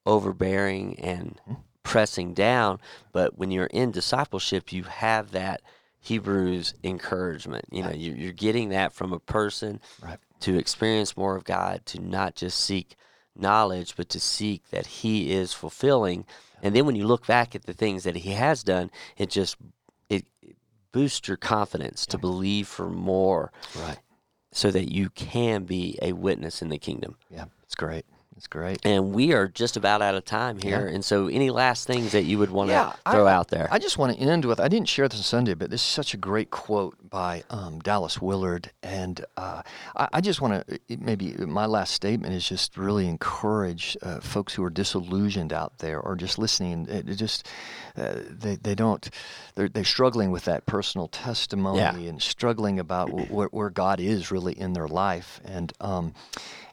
overbearing 0.06 0.98
and 1.00 1.38
mm-hmm. 1.48 1.60
pressing 1.82 2.34
down. 2.34 2.80
But 3.12 3.38
when 3.38 3.50
you're 3.50 3.66
in 3.66 3.90
discipleship, 3.90 4.72
you 4.72 4.84
have 4.84 5.32
that 5.32 5.60
Hebrews 6.00 6.74
encouragement. 6.82 7.66
You 7.70 7.82
know, 7.82 7.90
you- 7.90 8.14
you're 8.14 8.32
getting 8.32 8.70
that 8.70 8.92
from 8.94 9.12
a 9.12 9.20
person 9.20 9.80
Right. 10.02 10.18
To 10.40 10.58
experience 10.58 11.16
more 11.16 11.36
of 11.36 11.44
God, 11.44 11.84
to 11.86 12.00
not 12.00 12.34
just 12.34 12.58
seek 12.60 12.96
knowledge, 13.36 13.94
but 13.96 14.08
to 14.10 14.20
seek 14.20 14.68
that 14.70 14.86
He 14.86 15.32
is 15.32 15.52
fulfilling. 15.52 16.26
And 16.62 16.74
then 16.74 16.84
when 16.86 16.96
you 16.96 17.06
look 17.06 17.26
back 17.26 17.54
at 17.54 17.64
the 17.64 17.72
things 17.72 18.04
that 18.04 18.16
He 18.16 18.32
has 18.32 18.62
done, 18.62 18.90
it 19.16 19.30
just 19.30 19.56
it 20.08 20.24
it 20.42 20.56
boosts 20.92 21.28
your 21.28 21.36
confidence 21.36 22.04
to 22.06 22.18
believe 22.18 22.66
for 22.68 22.88
more, 22.90 23.52
Right. 23.76 23.98
so 24.52 24.70
that 24.70 24.92
you 24.92 25.08
can 25.10 25.64
be 25.64 25.98
a 26.02 26.12
witness 26.12 26.60
in 26.62 26.68
the 26.68 26.78
kingdom. 26.78 27.16
Yeah, 27.30 27.44
it's 27.62 27.74
great. 27.76 28.04
It's 28.40 28.46
great. 28.46 28.80
And 28.84 29.12
we 29.12 29.34
are 29.34 29.48
just 29.48 29.76
about 29.76 30.00
out 30.00 30.14
of 30.14 30.24
time 30.24 30.56
here. 30.58 30.86
And 30.86 31.04
so, 31.04 31.26
any 31.26 31.50
last 31.50 31.86
things 31.86 32.12
that 32.12 32.22
you 32.22 32.38
would 32.38 32.48
want 32.50 32.68
to 32.70 32.72
Yeah, 32.72 32.92
I- 33.04 33.12
throw 33.12 33.26
out 33.26 33.48
there? 33.48 33.68
I 33.70 33.78
just 33.78 33.98
want 33.98 34.16
to 34.16 34.18
end 34.18 34.46
with 34.46 34.58
I 34.58 34.68
didn't 34.68 34.88
share 34.88 35.06
this 35.10 35.18
on 35.20 35.24
Sunday, 35.24 35.52
but 35.52 35.68
this 35.68 35.82
is 35.82 35.86
such 35.86 36.14
a 36.14 36.16
great 36.16 36.50
quote 36.50 36.96
by 37.10 37.44
um, 37.50 37.80
Dallas 37.80 38.18
Willard. 38.22 38.70
And 38.82 39.22
uh, 39.36 39.60
I, 39.94 40.08
I 40.14 40.20
just 40.22 40.40
want 40.40 40.66
to 40.66 40.78
maybe 40.88 41.34
my 41.34 41.66
last 41.66 41.92
statement 41.92 42.32
is 42.32 42.48
just 42.48 42.78
really 42.78 43.08
encourage 43.08 43.94
uh, 44.00 44.20
folks 44.20 44.54
who 44.54 44.64
are 44.64 44.70
disillusioned 44.70 45.52
out 45.52 45.76
there 45.76 46.00
or 46.00 46.16
just 46.16 46.38
listening. 46.38 46.86
It, 46.88 47.10
it 47.10 47.16
just 47.16 47.46
uh, 47.98 48.20
they, 48.26 48.56
they 48.56 48.74
don't, 48.74 49.06
they're, 49.54 49.68
they're 49.68 49.84
struggling 49.84 50.30
with 50.30 50.46
that 50.46 50.64
personal 50.64 51.08
testimony 51.08 52.08
and 52.08 52.22
struggling 52.22 52.78
about 52.78 53.10
wh- 53.10 53.30
where, 53.30 53.48
where 53.48 53.68
God 53.68 54.00
is 54.00 54.30
really 54.30 54.58
in 54.58 54.72
their 54.72 54.88
life. 54.88 55.42
And, 55.44 55.74
um, 55.78 56.14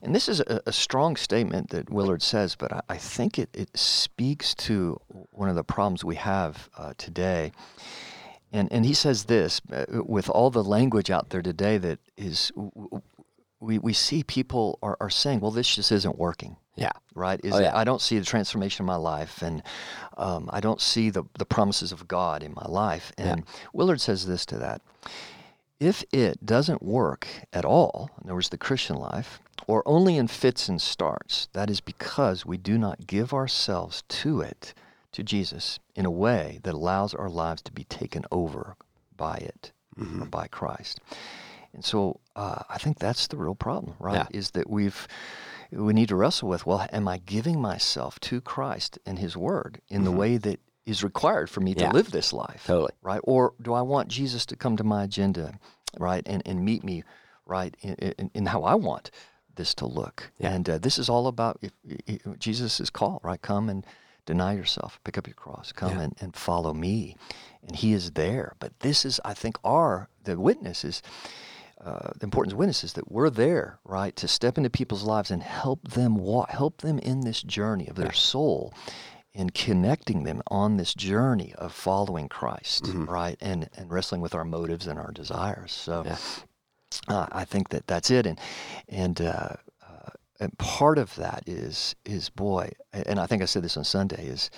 and 0.02 0.16
this 0.16 0.28
is 0.30 0.40
a, 0.42 0.62
a 0.66 0.72
strong 0.72 1.16
statement 1.16 1.70
that 1.70 1.90
Willard 1.90 2.22
says, 2.22 2.56
but 2.56 2.72
I, 2.72 2.82
I 2.90 2.98
think 2.98 3.40
it, 3.40 3.50
it 3.54 3.78
speaks 3.78 4.54
to 4.56 5.00
one 5.32 5.50
of 5.50 5.56
the 5.56 5.64
problems 5.64 6.04
we 6.04 6.16
have 6.16 6.70
uh, 6.78 6.94
today. 6.98 7.52
And, 8.52 8.72
and 8.72 8.86
he 8.86 8.94
says 8.94 9.26
this 9.26 9.62
uh, 9.72 9.86
with 10.06 10.30
all 10.30 10.50
the 10.50 10.64
language 10.64 11.12
out 11.12 11.30
there 11.30 11.42
today 11.42 11.78
that 11.78 12.00
is, 12.16 12.52
we, 13.60 13.78
we 13.78 13.94
see 13.94 14.24
people 14.24 14.80
are, 14.82 14.98
are 15.02 15.10
saying, 15.10 15.42
well, 15.42 15.52
this 15.52 15.76
just 15.76 15.92
isn't 15.92 16.18
working 16.18 16.58
yeah, 16.78 16.92
right? 17.16 17.42
Is 17.44 17.54
Oh, 17.54 17.60
yeah. 17.60 17.76
I 17.76 17.84
don't 17.84 18.02
see 18.02 18.20
the 18.20 18.26
transformation 18.26 18.84
in 18.84 18.88
my 18.88 18.96
life, 18.96 19.42
and 19.42 19.64
um, 20.16 20.48
I 20.54 20.60
don't 20.62 20.80
see 20.80 21.10
the 21.10 21.24
the 21.38 21.46
promises 21.46 21.92
of 21.92 22.08
God 22.08 22.44
in 22.44 22.54
my 22.54 22.66
life. 22.68 23.12
And 23.18 23.44
Willard 23.74 24.00
says 24.00 24.28
this 24.28 24.46
to 24.46 24.58
that: 24.60 24.82
if 25.80 26.04
it 26.12 26.46
doesn't 26.46 26.82
work 26.82 27.28
at 27.54 27.66
all, 27.66 28.10
in 28.22 28.30
other 28.30 28.36
words, 28.36 28.50
the 28.50 28.58
Christian 28.58 28.96
life, 28.96 29.40
or 29.68 29.84
only 29.86 30.18
in 30.18 30.28
fits 30.28 30.70
and 30.70 30.82
starts, 30.82 31.50
that 31.54 31.70
is 31.70 31.82
because 31.82 32.46
we 32.46 32.58
do 32.58 32.78
not 32.78 33.08
give 33.08 33.34
ourselves 33.34 34.04
to 34.08 34.42
it, 34.42 34.74
to 35.12 35.24
Jesus, 35.24 35.80
in 35.96 36.06
a 36.06 36.12
way 36.12 36.60
that 36.64 36.74
allows 36.74 37.14
our 37.14 37.30
lives 37.30 37.62
to 37.64 37.72
be 37.72 37.84
taken 37.84 38.26
over 38.32 38.76
by 39.16 39.36
it, 39.36 39.72
or 40.22 40.26
by 40.26 40.48
Christ. 40.48 41.00
And 41.74 41.84
so 41.84 42.20
uh, 42.36 42.64
I 42.70 42.78
think 42.78 43.00
that's 43.00 43.28
the 43.28 43.38
real 43.38 43.56
problem, 43.56 43.96
right? 44.00 44.28
Yeah. 44.32 44.40
Is 44.40 44.52
that 44.52 44.70
we've 44.70 45.08
we 45.72 45.94
need 45.94 46.10
to 46.10 46.16
wrestle 46.16 46.48
with 46.48 46.66
well, 46.66 46.88
am 46.94 47.08
I 47.08 47.18
giving 47.18 47.60
myself 47.60 48.20
to 48.22 48.40
Christ 48.42 49.00
and 49.06 49.20
His 49.20 49.36
Word 49.36 49.82
in 49.90 50.06
the 50.06 50.12
way 50.12 50.38
that 50.38 50.60
is 50.88 51.04
required 51.04 51.50
for 51.50 51.60
me 51.60 51.76
to 51.76 51.90
live 51.92 52.12
this 52.12 52.34
life? 52.34 52.64
Totally. 52.66 52.94
Right? 53.02 53.20
Or 53.24 53.54
do 53.62 53.74
I 53.74 53.82
want 53.82 54.08
Jesus 54.08 54.46
to 54.48 54.56
come 54.56 54.78
to 54.78 54.84
my 54.84 55.04
agenda, 55.04 55.60
right, 56.00 56.24
and, 56.26 56.42
and 56.46 56.64
meet 56.64 56.84
me, 56.84 57.04
right, 57.46 57.76
in, 57.82 57.94
in, 57.96 58.32
in 58.34 58.46
how 58.48 58.64
I 58.64 58.76
want 58.76 59.12
this 59.56 59.76
to 59.76 59.86
look? 59.86 60.32
Yeah. 60.40 60.54
And 60.54 60.70
uh, 60.70 60.78
this 60.78 60.98
is 60.98 61.10
all 61.10 61.28
about 61.28 61.60
if, 61.62 61.72
if, 61.86 62.40
Jesus' 62.40 62.90
call, 62.90 63.20
right? 63.22 63.42
Come 63.42 63.70
and 63.70 63.86
deny 64.26 64.54
yourself, 64.54 65.00
pick 65.04 65.18
up 65.18 65.28
your 65.28 65.34
cross, 65.34 65.72
come 65.72 65.92
Yeah. 65.92 66.02
and, 66.04 66.16
and 66.22 66.36
follow 66.36 66.74
me. 66.74 67.18
And 67.68 67.76
He 67.76 67.92
is 67.94 68.12
there. 68.12 68.56
But 68.60 68.80
this 68.80 69.04
is, 69.06 69.20
I 69.26 69.34
think, 69.34 69.58
our, 69.64 70.10
the 70.24 70.40
witness 70.40 70.86
is, 70.86 71.02
uh, 71.84 72.12
the 72.18 72.24
importance 72.24 72.54
of 72.54 72.58
witnesses 72.58 72.94
that 72.94 73.12
we're 73.12 73.30
there, 73.30 73.78
right, 73.86 74.16
to 74.16 74.28
step 74.28 74.58
into 74.58 74.70
people's 74.70 75.04
lives 75.04 75.30
and 75.30 75.44
help 75.44 75.88
them 75.90 76.16
walk, 76.16 76.50
help 76.50 76.82
them 76.82 76.98
in 77.00 77.22
this 77.22 77.44
journey 77.44 77.88
of 77.88 77.96
their 77.96 78.12
soul, 78.14 78.74
and 79.38 79.54
connecting 79.54 80.24
them 80.24 80.42
on 80.48 80.78
this 80.78 80.94
journey 80.94 81.54
of 81.58 81.72
following 81.72 82.28
Christ, 82.28 82.84
Mm-hmm. 82.86 83.06
right, 83.06 83.38
and 83.40 83.70
and 83.78 83.92
wrestling 83.92 84.22
with 84.22 84.34
our 84.36 84.44
motives 84.46 84.88
and 84.88 84.98
our 85.00 85.12
desires. 85.12 85.72
So, 85.72 86.04
Yeah. 86.06 86.18
uh, 87.08 87.28
I 87.32 87.46
think 87.46 87.70
that 87.70 87.88
that's 87.88 88.10
it, 88.12 88.26
and 88.26 88.40
and. 88.90 89.22
Uh, 89.22 89.50
uh, 89.88 90.10
and 90.40 90.56
part 90.60 90.98
of 91.00 91.16
that 91.16 91.44
is 91.48 91.96
is 92.06 92.30
boy, 92.30 92.72
and 92.94 93.20
I 93.20 93.26
think 93.28 93.42
I 93.42 93.46
said 93.46 93.64
this 93.64 93.78
on 93.78 93.84
Sunday 93.84 94.26
is 94.28 94.52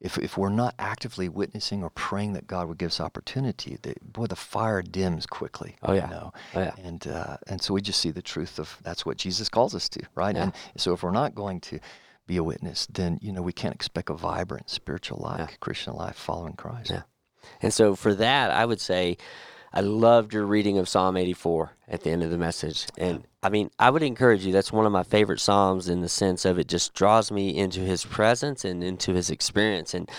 if 0.00 0.16
if 0.18 0.38
we're 0.38 0.48
not 0.64 0.74
actively 0.78 1.28
witnessing 1.28 1.82
or 1.82 1.90
praying 1.90 2.32
that 2.34 2.46
God 2.46 2.68
would 2.68 2.78
give 2.78 2.88
us 2.90 3.00
opportunity, 3.00 3.76
that 3.82 4.00
boy, 4.12 4.26
the 4.26 4.36
fire 4.36 4.80
dims 4.82 5.26
quickly. 5.26 5.76
Oh, 5.82 5.92
yeah. 5.92 6.04
You 6.06 6.10
know? 6.10 6.32
Oh, 6.54 6.60
yeah. 6.60 6.74
And 6.82 7.06
uh, 7.06 7.36
and 7.48 7.60
so 7.62 7.74
we 7.74 7.82
just 7.82 8.00
see 8.00 8.10
the 8.12 8.22
truth 8.22 8.58
of 8.58 8.78
that's 8.82 9.04
what 9.04 9.18
Jesus 9.18 9.48
calls 9.50 9.74
us 9.74 9.88
to, 9.90 10.00
right? 10.14 10.34
Yeah. 10.36 10.42
And 10.44 10.52
so 10.76 10.92
if 10.94 11.02
we're 11.02 11.10
not 11.22 11.34
going 11.34 11.60
to 11.60 11.78
be 12.26 12.36
a 12.36 12.44
witness, 12.44 12.86
then 12.86 13.18
you 13.22 13.32
know 13.32 13.42
we 13.42 13.52
can't 13.52 13.74
expect 13.74 14.10
a 14.10 14.14
vibrant 14.14 14.70
spiritual 14.70 15.18
life, 15.18 15.38
Yeah. 15.50 15.56
Christian 15.60 15.94
life, 15.94 16.16
following 16.16 16.54
Christ. 16.54 16.90
Yeah. 16.90 17.02
And 17.62 17.72
so 17.72 17.94
for 17.94 18.14
that, 18.14 18.50
I 18.50 18.64
would 18.64 18.80
say 18.80 19.16
I 19.72 19.80
loved 19.80 20.32
your 20.32 20.46
reading 20.46 20.78
of 20.78 20.88
Psalm 20.88 21.16
84 21.16 21.72
at 21.88 22.02
the 22.02 22.10
end 22.10 22.22
of 22.22 22.30
the 22.30 22.38
message. 22.38 22.86
And 22.96 23.24
I 23.42 23.50
mean, 23.50 23.70
I 23.78 23.90
would 23.90 24.02
encourage 24.02 24.44
you. 24.44 24.52
That's 24.52 24.72
one 24.72 24.86
of 24.86 24.92
my 24.92 25.02
favorite 25.02 25.38
Psalms 25.38 25.88
in 25.88 26.00
the 26.00 26.08
sense 26.08 26.44
of 26.44 26.58
it 26.58 26.66
just 26.66 26.94
draws 26.94 27.30
me 27.30 27.56
into 27.56 27.80
his 27.80 28.04
presence 28.04 28.64
and 28.64 28.82
into 28.82 29.12
his 29.12 29.28
experience. 29.30 29.92
And 29.94 30.10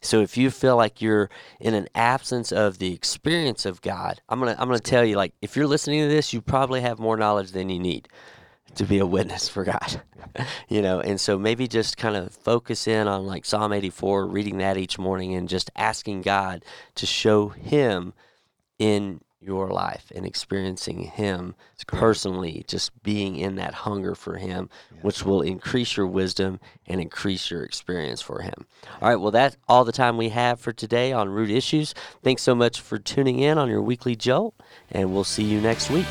so 0.00 0.20
if 0.22 0.36
you 0.36 0.50
feel 0.50 0.76
like 0.76 1.02
you're 1.02 1.28
in 1.60 1.74
an 1.74 1.88
absence 1.94 2.52
of 2.52 2.78
the 2.78 2.92
experience 2.94 3.66
of 3.66 3.82
God, 3.82 4.20
I'm 4.28 4.40
going 4.40 4.54
to 4.54 4.60
I'm 4.60 4.66
going 4.68 4.80
to 4.80 4.90
tell 4.90 5.04
you 5.04 5.16
like 5.16 5.34
if 5.42 5.56
you're 5.56 5.66
listening 5.66 6.00
to 6.00 6.08
this, 6.08 6.32
you 6.32 6.40
probably 6.40 6.80
have 6.80 6.98
more 6.98 7.16
knowledge 7.16 7.52
than 7.52 7.68
you 7.68 7.78
need 7.78 8.08
to 8.76 8.84
be 8.84 8.98
a 8.98 9.06
witness 9.06 9.48
for 9.48 9.64
God. 9.64 10.02
you 10.68 10.82
know, 10.82 11.00
and 11.00 11.20
so 11.20 11.38
maybe 11.38 11.68
just 11.68 11.96
kind 11.96 12.16
of 12.16 12.32
focus 12.32 12.86
in 12.86 13.08
on 13.08 13.26
like 13.26 13.44
Psalm 13.44 13.72
84, 13.72 14.26
reading 14.26 14.58
that 14.58 14.76
each 14.76 14.98
morning 14.98 15.34
and 15.34 15.48
just 15.48 15.70
asking 15.76 16.22
God 16.22 16.64
to 16.96 17.06
show 17.06 17.48
him 17.48 18.12
in 18.78 19.20
your 19.42 19.68
life 19.70 20.12
and 20.14 20.24
experiencing 20.24 21.00
him 21.00 21.54
personally, 21.86 22.64
just 22.68 23.02
being 23.02 23.36
in 23.36 23.56
that 23.56 23.74
hunger 23.74 24.14
for 24.14 24.36
him, 24.36 24.70
which 25.02 25.24
will 25.24 25.42
increase 25.42 25.96
your 25.96 26.06
wisdom 26.06 26.60
and 26.86 27.00
increase 27.00 27.50
your 27.50 27.64
experience 27.64 28.22
for 28.22 28.42
him. 28.42 28.66
All 29.00 29.08
right, 29.08 29.16
well, 29.16 29.32
that's 29.32 29.56
all 29.68 29.84
the 29.84 29.92
time 29.92 30.16
we 30.16 30.28
have 30.28 30.60
for 30.60 30.72
today 30.72 31.12
on 31.12 31.28
Root 31.28 31.50
Issues. 31.50 31.92
Thanks 32.22 32.42
so 32.42 32.54
much 32.54 32.80
for 32.80 32.98
tuning 32.98 33.40
in 33.40 33.58
on 33.58 33.68
your 33.68 33.82
weekly 33.82 34.14
jolt, 34.14 34.54
and 34.90 35.12
we'll 35.12 35.24
see 35.24 35.44
you 35.44 35.60
next 35.60 35.90
week. 35.90 36.06